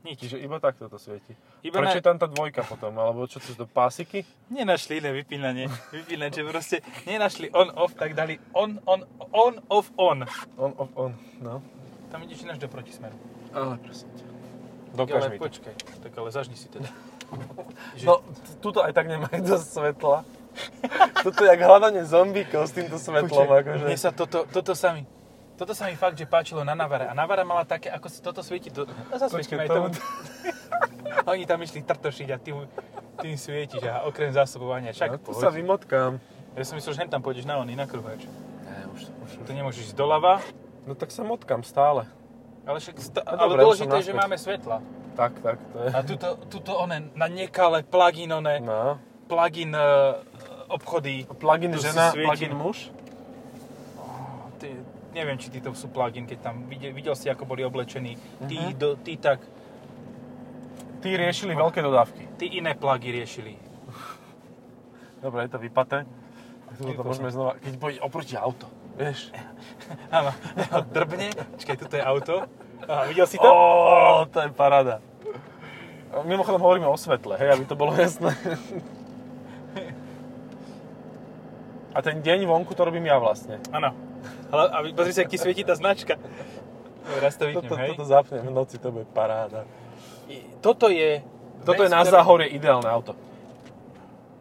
Nič. 0.04 0.22
Čiže 0.22 0.38
iba 0.40 0.56
takto 0.58 0.88
to 0.88 0.96
svieti. 0.96 1.34
Iba 1.60 1.82
Prečo 1.82 1.98
na... 1.98 2.00
je 2.00 2.06
tam 2.06 2.16
tá 2.16 2.28
dvojka 2.28 2.64
potom? 2.64 2.96
Alebo 2.96 3.26
čo 3.26 3.42
to 3.42 3.50
sú 3.50 3.56
to 3.58 3.66
pásiky? 3.66 4.24
Nenašli 4.48 5.02
iné 5.02 5.12
vypínanie. 5.12 5.66
Vypínanie, 5.92 6.32
že 6.32 6.46
proste 6.46 6.78
nenašli 7.04 7.52
on, 7.52 7.74
off, 7.76 7.92
tak 7.92 8.14
dali 8.14 8.40
on, 8.54 8.80
on, 8.86 9.04
on, 9.34 9.60
off, 9.68 9.92
on. 9.98 10.24
On, 10.56 10.72
off, 10.78 10.92
on. 10.96 11.12
No. 11.42 11.60
Tam 12.08 12.24
ideš 12.24 12.48
ináč 12.48 12.62
do 12.62 12.70
protismeru. 12.70 13.18
Ale 13.52 13.76
prosím 13.78 14.08
ťa. 14.16 14.26
Dokáž 14.96 15.20
ale 15.20 15.30
mi 15.30 15.38
to. 15.38 15.44
počkaj, 15.44 15.74
tak 16.00 16.12
ale 16.14 16.30
zažni 16.32 16.56
si 16.56 16.72
teda. 16.72 16.88
Že- 18.00 18.06
No, 18.08 18.24
tuto 18.64 18.80
aj 18.80 18.96
tak 18.96 19.12
nemá 19.12 19.28
dosť 19.28 19.68
svetla. 19.68 20.24
Toto 21.26 21.40
je 21.40 21.50
jak 21.50 21.60
hľadanie 21.60 22.04
zombíkov 22.04 22.62
s 22.64 22.74
týmto 22.74 22.96
svetlom. 22.96 23.46
Počkaj, 23.46 23.60
akože. 23.60 23.84
mne 23.84 23.98
sa 23.98 24.12
toto, 24.12 24.46
toto 24.46 24.74
sa 24.74 24.92
mi, 24.92 25.04
toto 25.54 25.72
sa 25.72 25.86
mi 25.86 25.94
fakt, 25.94 26.14
že 26.14 26.26
páčilo 26.26 26.62
na 26.62 26.74
Navare. 26.74 27.06
A 27.06 27.14
Navara 27.14 27.42
mala 27.42 27.64
také, 27.64 27.88
ako 27.88 28.08
si 28.08 28.20
toto 28.20 28.40
svieti. 28.40 28.70
To, 28.70 28.86
no 28.86 29.16
zasvietime 29.16 29.64
aj 29.64 29.70
tomu. 29.70 29.88
Oni 31.26 31.44
tam 31.44 31.60
išli 31.60 31.82
trtošiť 31.82 32.28
a 32.30 32.38
tým, 32.38 32.64
tým 33.18 33.36
svietiš. 33.36 33.84
A 33.84 34.06
okrem 34.06 34.30
zásobovania. 34.30 34.92
Však 34.92 35.10
No, 35.10 35.20
tu 35.20 35.32
sa 35.34 35.50
vymotkám. 35.50 36.22
Ja 36.54 36.64
som 36.64 36.74
myslel, 36.74 36.94
že 36.94 37.02
hen 37.02 37.10
tam 37.10 37.20
pôjdeš 37.20 37.44
na 37.44 37.58
oný, 37.58 37.74
na 37.74 37.84
kruhač. 37.84 38.26
Ne, 38.64 38.90
už, 38.90 39.02
už, 39.20 39.30
Tu 39.44 39.52
nemôžeš 39.52 39.92
ísť 39.92 39.96
doľava, 39.96 40.42
No 40.88 40.96
tak 40.96 41.12
sa 41.12 41.20
motkám 41.22 41.62
stále. 41.62 42.08
ale, 42.64 42.80
však 42.80 42.96
sta- 42.98 43.22
No 43.22 43.36
ale 43.38 43.52
dobre, 43.52 43.60
dôležité 43.62 43.96
je, 43.98 44.06
že 44.06 44.16
máme 44.16 44.36
svetla. 44.36 44.80
Tak, 45.14 45.34
tak, 45.42 45.58
to 45.68 45.78
je. 45.80 45.90
A 45.90 46.00
tuto, 46.00 46.28
tuto 46.48 46.72
one, 46.78 47.12
na 47.12 47.28
nekale 47.28 47.82
plugin 47.82 48.32
one, 48.32 48.60
No. 48.60 48.96
plugin 49.26 49.70
uh, 49.70 50.16
obchody. 50.68 51.26
Plugin 51.34 51.72
si 51.72 51.82
žena, 51.82 52.12
plugin 52.14 52.54
muž. 52.54 52.92
Ty, 54.58 54.68
neviem, 55.12 55.36
či 55.36 55.48
ty 55.48 55.60
to 55.60 55.72
sú 55.72 55.88
plugin, 55.88 56.24
keď 56.24 56.40
tam 56.42 56.66
videl, 56.66 56.92
videl 56.92 57.14
si, 57.14 57.28
ako 57.28 57.46
boli 57.46 57.62
oblečení. 57.62 58.16
Tí, 58.46 58.58
Mhm. 58.58 58.74
do, 58.74 58.90
tí 58.98 59.16
tak, 59.16 59.40
Tí 60.98 61.14
riešili 61.14 61.54
veľké 61.54 61.80
dodávky. 61.80 62.26
tí 62.36 62.58
iné 62.58 62.74
plugy 62.74 63.12
riešili. 63.12 63.54
Dobre, 65.18 65.46
je 65.46 65.50
to 65.50 65.60
vypaté. 65.60 66.06
Tu 66.76 66.90
to 66.90 67.02
môžeme 67.02 67.30
znova, 67.30 67.56
keď 67.56 67.74
pôjde 67.76 68.00
oproti 68.02 68.34
auto. 68.36 68.66
Vieš? 68.96 69.30
Áno, 70.12 70.34
drbne, 70.96 71.30
počkaj, 71.54 71.76
tuto 71.78 71.96
je 71.96 72.04
auto. 72.04 72.36
Aha, 72.84 73.06
videl 73.06 73.26
si 73.26 73.38
to? 73.38 73.46
Ó, 73.46 74.26
to 74.26 74.38
je 74.40 74.50
paráda. 74.52 75.02
Mimochodom 76.20 76.58
hovoríme 76.58 76.86
o 76.86 76.96
svetle, 76.96 77.36
hej, 77.36 77.50
aby 77.52 77.64
to 77.64 77.74
bolo 77.74 77.94
jasné. 77.94 78.34
A 81.98 82.02
ten 82.06 82.22
deň 82.22 82.46
vonku 82.46 82.78
to 82.78 82.86
robím 82.86 83.10
ja 83.10 83.18
vlastne. 83.18 83.58
Áno. 83.74 83.90
A 84.54 84.86
pozri 84.94 85.18
sa, 85.18 85.26
ak 85.26 85.34
ti 85.34 85.42
svietí 85.42 85.66
tá 85.66 85.74
značka. 85.74 86.22
Raz 87.18 87.42
to 87.42 87.50
vypnem, 87.50 87.66
Toto, 87.66 87.76
hej. 87.82 87.90
toto 87.98 88.06
zapnem 88.06 88.44
v 88.46 88.54
noci, 88.54 88.76
to 88.78 88.94
bude 88.94 89.10
paráda. 89.10 89.66
Toto 90.62 90.94
je... 90.94 91.26
Toto 91.66 91.82
je 91.82 91.90
na 91.90 92.06
ktorá- 92.06 92.22
záhorie 92.22 92.54
ideálne 92.54 92.86
auto. 92.86 93.18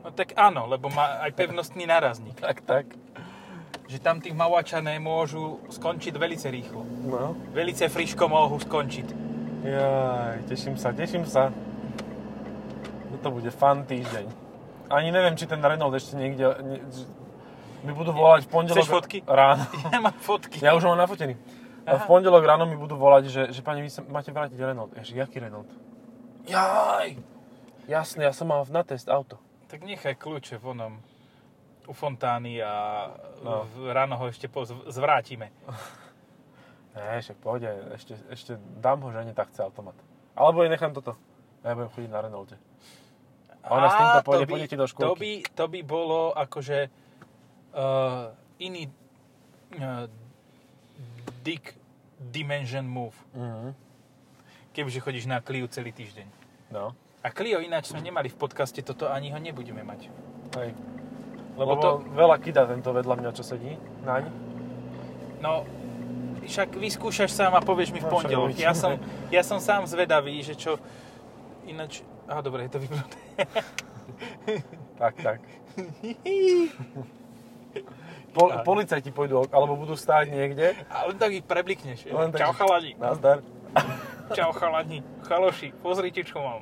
No 0.05 0.13
tak 0.13 0.37
áno, 0.37 0.69
lebo 0.69 0.93
má 0.93 1.25
aj 1.25 1.33
pevnostný 1.33 1.89
nárazník. 1.89 2.37
Tak, 2.39 2.61
tak. 2.63 2.87
Že 3.89 3.99
tam 4.05 4.21
tí 4.21 4.37
mauačané 4.37 5.01
môžu 5.01 5.63
skončiť 5.73 6.13
velice 6.19 6.51
rýchlo. 6.53 6.85
No. 7.09 7.39
Velice 7.57 7.89
friško 7.89 8.29
mohú 8.29 8.61
skončiť. 8.61 9.09
Jaj, 9.65 10.47
teším 10.47 10.77
sa, 10.77 10.93
teším 10.93 11.25
sa. 11.25 11.51
Toto 13.17 13.33
bude 13.33 13.49
fan 13.49 13.83
týždeň. 13.87 14.27
Ani 14.93 15.11
neviem, 15.11 15.35
či 15.35 15.49
ten 15.49 15.59
Renault 15.59 15.95
ešte 15.97 16.15
niekde... 16.21 16.45
Mi 17.83 17.91
budú 17.91 18.11
volať 18.11 18.45
v 18.45 18.51
pondelok 18.51 18.79
Chceš 18.79 18.91
fotky? 18.91 19.19
ráno. 19.23 19.65
Ja 19.93 19.99
mám 19.99 20.17
fotky. 20.17 20.59
Ja 20.59 20.73
už 20.73 20.83
ho 20.83 20.91
mám 20.91 21.01
nafotený. 21.01 21.37
A 21.83 21.91
v 21.93 21.97
Aha. 21.97 22.07
pondelok 22.07 22.43
ráno 22.43 22.65
mi 22.65 22.75
budú 22.75 22.95
volať, 22.95 23.23
že, 23.27 23.43
že 23.49 23.61
pani, 23.61 23.79
vy 23.79 23.89
sa 23.89 24.03
máte 24.03 24.29
vrátiť 24.29 24.57
Renault. 24.57 24.91
Ja, 24.93 25.03
že 25.03 25.15
jaký 25.15 25.39
Renault? 25.39 25.71
Jaj! 26.45 27.15
Jasne, 27.87 28.23
ja 28.23 28.33
som 28.33 28.47
mal 28.47 28.67
na 28.67 28.83
test 28.83 29.07
auto. 29.07 29.39
Tak 29.67 29.81
nechaj 29.81 30.15
kľúče 30.15 30.57
v 30.57 30.67
onom 30.69 30.93
u 31.83 31.93
fontány 31.93 32.59
a 32.59 32.75
No. 33.39 33.63
v- 33.69 33.91
ráno 33.91 34.17
ho 34.17 34.27
ešte 34.27 34.47
poz- 34.47 34.75
zvrátime. 34.87 35.51
Ne, 36.93 37.21
však 37.21 37.37
pohode, 37.37 37.69
ešte, 37.93 38.17
ešte 38.27 38.53
dám 38.75 39.05
ho 39.05 39.13
žene, 39.13 39.31
tak 39.31 39.53
chce 39.53 39.61
automat. 39.61 39.93
Alebo 40.33 40.65
jej 40.65 40.73
nechám 40.73 40.91
toto. 40.91 41.13
Ja 41.61 41.77
budem 41.77 41.93
chodiť 41.93 42.09
na 42.09 42.21
Renaulte. 42.21 42.57
A 43.61 43.69
ona 43.69 43.87
s 43.87 43.95
týmto 43.95 44.21
pôjde 44.25 44.41
to 44.41 44.49
by- 44.49 44.59
deti 44.59 44.75
do 44.75 44.81
To 44.81 44.89
škôlky. 44.89 45.21
by, 45.21 45.31
to 45.53 45.65
by 45.67 45.81
bolo 45.83 46.21
akože 46.33 46.89
uh, 47.77 48.33
iný 48.59 48.89
uh, 49.77 50.09
dick 51.45 51.77
dimension 52.19 52.89
move. 52.89 53.15
Mhm. 53.37 53.77
Kebyže 54.73 55.01
chodíš 55.01 55.25
na 55.25 55.41
Clio 55.41 55.65
celý 55.73 55.89
týždeň. 55.93 56.27
No. 56.69 56.93
A 57.25 57.33
Clio 57.33 57.65
ináč 57.65 57.93
sme 57.93 58.05
nemali 58.05 58.29
v 58.29 58.37
podcaste, 58.37 58.77
toto 58.85 59.09
ani 59.09 59.33
ho 59.33 59.39
nebudeme 59.41 59.81
mať. 59.81 60.13
Hej. 60.61 60.77
Lebo, 61.57 61.73
Lebo 61.73 61.81
to, 61.81 61.91
veľa 62.13 62.37
kida 62.45 62.69
tento 62.69 62.93
vedľa 62.93 63.17
mňa, 63.17 63.31
čo 63.33 63.41
sedí 63.41 63.81
naň. 64.05 64.29
no, 65.41 65.65
však 66.45 66.77
vyskúšaš 66.77 67.33
sám 67.33 67.57
a 67.57 67.65
povieš 67.65 67.97
mi 67.97 68.05
v 68.05 68.07
No, 68.07 68.13
pondelok. 68.13 68.53
Ja 68.61 68.77
som, 68.77 69.01
ja 69.33 69.41
som 69.41 69.59
sám 69.59 69.89
zvedavý, 69.89 70.45
že 70.45 70.53
čo... 70.55 70.77
Ináč... 71.65 72.05
Aha, 72.29 72.45
dobre, 72.45 72.69
je 72.69 72.77
to 72.77 72.79
vypnuté. 72.85 73.19
Tak, 75.01 75.15
tak. 75.25 75.41
Pol, 78.37 78.53
policajti 78.69 79.09
pôjdu, 79.09 79.49
alebo 79.49 79.81
budú 79.81 79.97
stáť 79.97 80.29
niekde. 80.29 80.77
A 80.93 81.09
len 81.09 81.17
tak 81.17 81.33
ich 81.33 81.41
preblikneš. 81.41 82.05
Len 82.05 82.29
tak- 82.29 82.45
Čau 82.45 82.53
chalani, 82.53 82.93
Nazdar. 83.01 83.41
čau 84.37 84.53
chalani, 84.53 84.99
chaloši, 85.25 85.73
pozrite 85.81 86.21
čo 86.21 86.45
mám. 86.45 86.61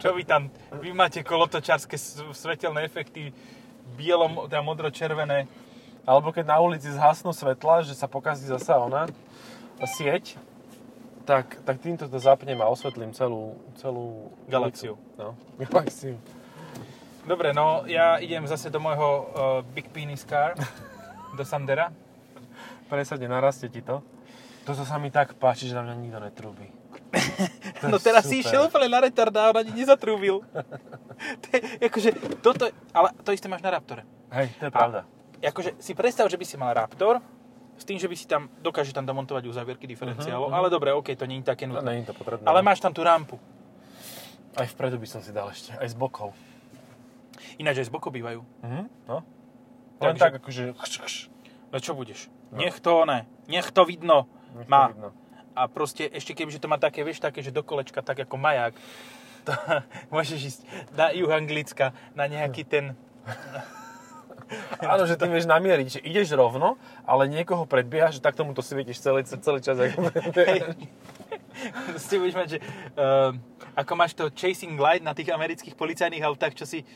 Čo 0.00 0.16
vy 0.16 0.24
tam, 0.24 0.48
vy 0.80 0.96
máte 0.96 1.20
kolotočárske 1.20 1.96
svetelné 2.32 2.84
efekty, 2.84 3.32
bielom, 3.96 4.48
teda 4.48 4.64
modro-červené. 4.64 5.48
Alebo 6.08 6.32
keď 6.32 6.54
na 6.54 6.58
ulici 6.60 6.88
zhasnú 6.88 7.32
svetla, 7.34 7.84
že 7.84 7.92
sa 7.92 8.08
pokazí 8.08 8.46
zasa 8.48 8.78
ona, 8.80 9.04
sieť, 9.84 10.38
tak, 11.26 11.58
tak 11.66 11.82
týmto 11.82 12.06
to 12.06 12.16
zapnem 12.22 12.56
a 12.62 12.70
osvetlím 12.70 13.10
celú, 13.12 13.58
celú 13.76 14.30
Galaxiu. 14.46 14.94
No, 15.18 15.34
galaxiu. 15.60 16.16
Dobre, 17.26 17.50
no 17.50 17.82
ja 17.84 18.22
idem 18.22 18.46
zase 18.46 18.70
do 18.70 18.78
môjho 18.78 19.08
uh, 19.08 19.24
Big 19.74 19.90
Penis 19.90 20.22
Car, 20.22 20.54
do 21.34 21.42
Sandera. 21.42 21.90
Presadne, 22.86 23.26
narastie 23.26 23.66
ti 23.66 23.82
to. 23.82 23.98
Toto 24.62 24.82
sa 24.82 24.94
mi 24.96 25.10
tak 25.10 25.34
páči, 25.34 25.66
že 25.66 25.74
na 25.74 25.82
mňa 25.82 25.94
nikto 25.96 26.18
netrúbi. 26.20 26.66
No 27.86 28.00
teraz 28.00 28.24
si 28.24 28.40
super. 28.40 28.48
išiel 28.48 28.62
úplne 28.66 28.88
na 28.88 28.98
retarda 28.98 29.46
a 29.46 29.52
on 29.52 29.60
ani 29.60 29.68
nezatrúbil. 29.76 30.40
to 31.44 31.46
je, 31.52 31.60
akože, 31.84 32.10
toto, 32.40 32.66
ale 32.90 33.12
to 33.20 33.30
isté 33.30 33.46
máš 33.46 33.60
na 33.60 33.68
Raptore. 33.68 34.02
Hej, 34.32 34.48
to 34.56 34.64
je 34.66 34.72
pravda. 34.72 35.04
Akože 35.38 35.76
si 35.76 35.92
predstav, 35.92 36.24
že 36.26 36.40
by 36.40 36.44
si 36.44 36.56
mal 36.56 36.72
Raptor, 36.72 37.20
s 37.76 37.84
tým, 37.84 38.00
že 38.00 38.08
by 38.08 38.16
si 38.16 38.24
tam, 38.24 38.48
dokáže 38.58 38.90
tam 38.90 39.04
domontovať 39.04 39.44
uzávierky 39.44 39.84
diferenciálov, 39.84 40.48
ale 40.48 40.72
dobre, 40.72 40.96
OK, 40.96 41.12
to 41.12 41.28
nie 41.28 41.44
je 41.44 41.46
také 41.46 41.68
No, 41.68 41.78
nutné. 41.78 41.90
nie 41.92 42.02
je 42.02 42.10
to 42.10 42.16
potrebné. 42.16 42.48
Ale 42.48 42.64
máš 42.64 42.80
tam 42.80 42.90
tú 42.90 43.04
rampu. 43.04 43.36
Aj 44.56 44.64
vpredu 44.66 44.96
by 44.96 45.04
som 45.06 45.20
si 45.20 45.30
dal 45.30 45.52
ešte, 45.52 45.76
aj 45.76 45.92
z 45.92 45.96
bokov. 46.00 46.32
Ináč 47.58 47.84
aj 47.84 47.86
z 47.88 47.92
boku 47.92 48.08
bývajú. 48.10 48.40
Mhm, 48.62 48.82
no. 49.08 49.16
Len 50.00 50.12
Takže- 50.12 50.22
tak 50.22 50.34
akože... 50.40 50.64
No 51.72 51.76
čo 51.82 51.92
budeš? 51.96 52.30
No. 52.52 52.62
Nech 52.62 52.78
to 52.78 53.04
ne, 53.04 53.26
nech 53.50 53.68
to 53.74 53.82
vidno. 53.84 54.28
nech 54.54 54.66
to 54.66 54.70
Má. 54.70 54.88
vidno. 54.92 55.10
A 55.56 55.72
proste 55.72 56.04
ešte 56.12 56.36
keby, 56.36 56.52
že 56.52 56.60
to 56.60 56.68
má 56.68 56.76
také, 56.76 57.00
vieš, 57.00 57.18
také, 57.18 57.40
že 57.40 57.48
do 57.48 57.64
kolečka, 57.64 58.04
tak 58.04 58.20
ako 58.20 58.36
maják, 58.36 58.76
to 59.48 59.52
môžeš 60.14 60.40
ísť 60.42 60.60
na 60.92 61.10
juh 61.16 61.32
Anglicka, 61.32 61.96
na 62.12 62.28
nejaký 62.28 62.66
ten... 62.66 62.92
Áno, 64.78 65.10
že 65.10 65.18
ty 65.18 65.26
vieš 65.26 65.50
namieriť, 65.50 65.98
že 65.98 66.00
ideš 66.06 66.38
rovno, 66.38 66.78
ale 67.02 67.26
niekoho 67.26 67.66
predbiehaš, 67.66 68.18
že 68.18 68.22
tak 68.22 68.38
tomu 68.38 68.54
to 68.54 68.62
svietiš 68.62 69.02
celý, 69.02 69.26
celý 69.26 69.58
čas. 69.58 69.74
Ako... 69.74 70.06
si 72.06 72.14
budeš 72.20 72.36
mať, 72.38 72.48
že 72.54 72.58
uh, 72.94 73.34
ako 73.76 73.92
máš 73.94 74.16
to 74.16 74.32
chasing 74.32 74.80
light 74.80 75.04
na 75.04 75.12
tých 75.12 75.28
amerických 75.28 75.76
policajných 75.76 76.24
autách, 76.24 76.56
čo 76.56 76.64
si 76.64 76.80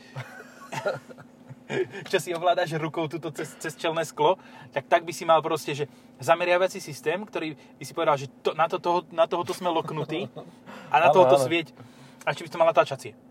čo 2.11 2.17
si 2.19 2.35
ovládaš 2.35 2.75
rukou 2.75 3.07
túto 3.07 3.31
cez, 3.31 3.55
cez 3.55 3.71
čelné 3.79 4.03
sklo, 4.03 4.35
tak 4.75 4.91
tak 4.91 5.07
by 5.07 5.13
si 5.15 5.23
mal 5.23 5.39
proste, 5.39 5.71
že 5.71 5.85
zameriavací 6.19 6.83
systém, 6.83 7.23
ktorý 7.23 7.55
by 7.55 7.83
si 7.85 7.93
povedal, 7.95 8.17
že 8.19 8.27
to, 8.43 8.51
na, 8.57 8.67
to, 8.67 8.81
toho, 8.81 9.07
na 9.15 9.29
tohoto 9.29 9.55
sme 9.55 9.71
loknutí 9.71 10.27
a 10.91 10.95
na 10.99 11.07
tohoto 11.13 11.39
svieť. 11.39 11.71
A 12.27 12.35
či 12.35 12.43
by 12.45 12.49
to 12.51 12.59
mal 12.59 12.69
natáčacie. 12.69 13.15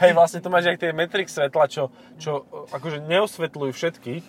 Hej, 0.00 0.16
vlastne 0.16 0.40
to 0.40 0.48
máš 0.48 0.72
aj 0.72 0.80
tie 0.80 0.96
Matrix 0.96 1.36
svetla, 1.36 1.68
čo, 1.68 1.92
čo 2.16 2.48
akože 2.72 3.04
neosvetľujú 3.04 3.72
všetkých, 3.74 4.24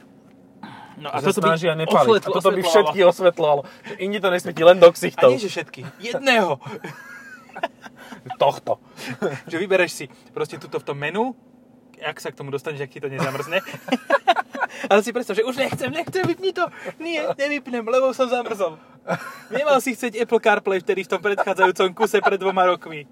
No 1.00 1.08
a 1.08 1.18
to 1.18 1.32
sa 1.32 1.40
snažia 1.42 1.74
nepáliť. 1.74 2.08
osvetlo- 2.20 2.28
a 2.28 2.36
toto 2.36 2.50
by 2.52 2.62
všetky 2.62 3.00
osvetľovalo. 3.02 3.62
Že 3.86 3.94
Inde 3.98 4.20
to 4.20 4.30
nesvietí 4.30 4.62
len 4.62 4.78
do 4.78 4.88
A 4.88 4.94
ksichtov. 4.94 5.32
nie, 5.32 5.40
že 5.40 5.50
všetky. 5.50 5.82
Jedného. 5.98 6.60
Tohto. 8.38 8.80
že 9.48 9.56
vybereš 9.56 9.92
si 9.94 10.06
proste 10.32 10.58
tuto 10.58 10.78
v 10.78 10.86
tom 10.86 10.98
menu, 10.98 11.32
ak 12.00 12.16
sa 12.18 12.32
k 12.32 12.38
tomu 12.38 12.50
dostaneš, 12.50 12.84
ak 12.84 12.92
ti 12.92 13.00
to 13.00 13.08
nezamrzne. 13.08 13.60
Ale 14.92 15.00
si 15.02 15.12
predstav, 15.12 15.36
že 15.36 15.44
už 15.44 15.56
nechcem, 15.58 15.90
nechcem, 15.90 16.24
vypni 16.24 16.52
to. 16.52 16.64
Nie, 16.98 17.32
nevypnem, 17.36 17.84
lebo 17.84 18.14
som 18.14 18.28
zamrzol. 18.28 18.80
Nemal 19.50 19.80
si 19.80 19.92
chceť 19.92 20.16
Apple 20.16 20.40
CarPlay 20.40 20.80
vtedy 20.80 21.04
v 21.04 21.10
tom 21.10 21.20
predchádzajúcom 21.20 21.92
kuse 21.92 22.20
pred 22.20 22.38
dvoma 22.38 22.64
rokmi. 22.66 23.04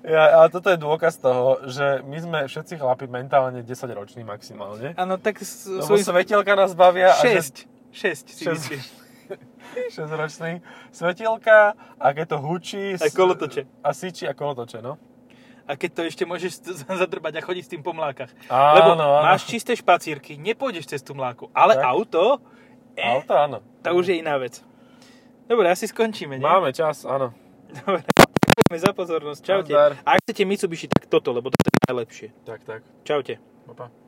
Ja, 0.00 0.32
ale 0.34 0.48
toto 0.48 0.68
je 0.68 0.76
dôkaz 0.76 1.16
toho, 1.16 1.60
že 1.64 2.00
my 2.02 2.18
sme 2.18 2.38
všetci 2.44 2.76
chlapi 2.76 3.04
mentálne 3.04 3.60
10 3.60 3.68
roční 3.92 4.24
maximálne. 4.24 4.96
Áno, 4.96 5.16
tak 5.16 5.36
s- 5.38 5.68
svojím... 5.68 6.04
svetielka 6.04 6.56
nás 6.56 6.72
bavia. 6.72 7.12
a 7.12 7.20
že- 7.20 7.66
6. 7.92 7.92
6 7.92 8.32
si 8.32 8.42
Šesť. 8.42 8.54
myslíš. 8.72 8.84
6 10.00 10.08
ročný. 10.10 10.52
Svetielka, 10.90 11.76
a 11.96 12.06
keď 12.10 12.26
to 12.26 12.38
hučí... 12.38 12.96
S- 12.96 13.12
kolotoče. 13.12 13.68
A 13.80 13.92
síči 13.92 14.24
a 14.24 14.32
kolotoče, 14.32 14.80
no. 14.80 14.96
A 15.68 15.76
keď 15.76 15.90
to 15.92 16.02
ešte 16.02 16.24
môžeš 16.24 16.64
zadrbať 16.88 17.38
a 17.38 17.44
chodiť 17.44 17.62
s 17.62 17.70
tým 17.70 17.82
po 17.84 17.92
mlákach. 17.92 18.32
Áno, 18.48 18.74
Lebo 18.74 18.90
áno. 18.96 19.06
máš 19.22 19.46
čisté 19.46 19.76
špacírky, 19.76 20.34
nepôjdeš 20.34 20.88
cez 20.88 21.00
tú 21.00 21.12
mláku. 21.12 21.46
Ale 21.52 21.76
Tak. 21.76 21.84
auto, 21.86 22.22
eh, 22.96 23.04
Auto, 23.06 23.36
áno. 23.36 23.58
to 23.84 23.94
už 23.94 24.10
je 24.10 24.16
iná 24.18 24.34
vec. 24.34 24.58
Dobre, 25.46 25.68
asi 25.68 25.86
skončíme, 25.86 26.38
nie? 26.38 26.42
Máme 26.42 26.72
čas, 26.72 27.04
áno. 27.04 27.30
Dobre, 27.86 28.02
ďakujeme 28.54 28.78
za 28.78 28.92
pozornosť. 28.94 29.40
Čaute. 29.42 29.72
Nazdar. 29.74 29.92
A 30.06 30.08
ak 30.14 30.20
chcete 30.24 30.42
Mitsubishi, 30.46 30.86
tak 30.86 31.10
toto, 31.10 31.34
lebo 31.34 31.50
toto 31.50 31.66
je 31.66 31.78
najlepšie. 31.90 32.28
Tak, 32.46 32.60
tak. 32.62 32.80
Čaute. 33.02 33.42
Opa. 33.66 33.90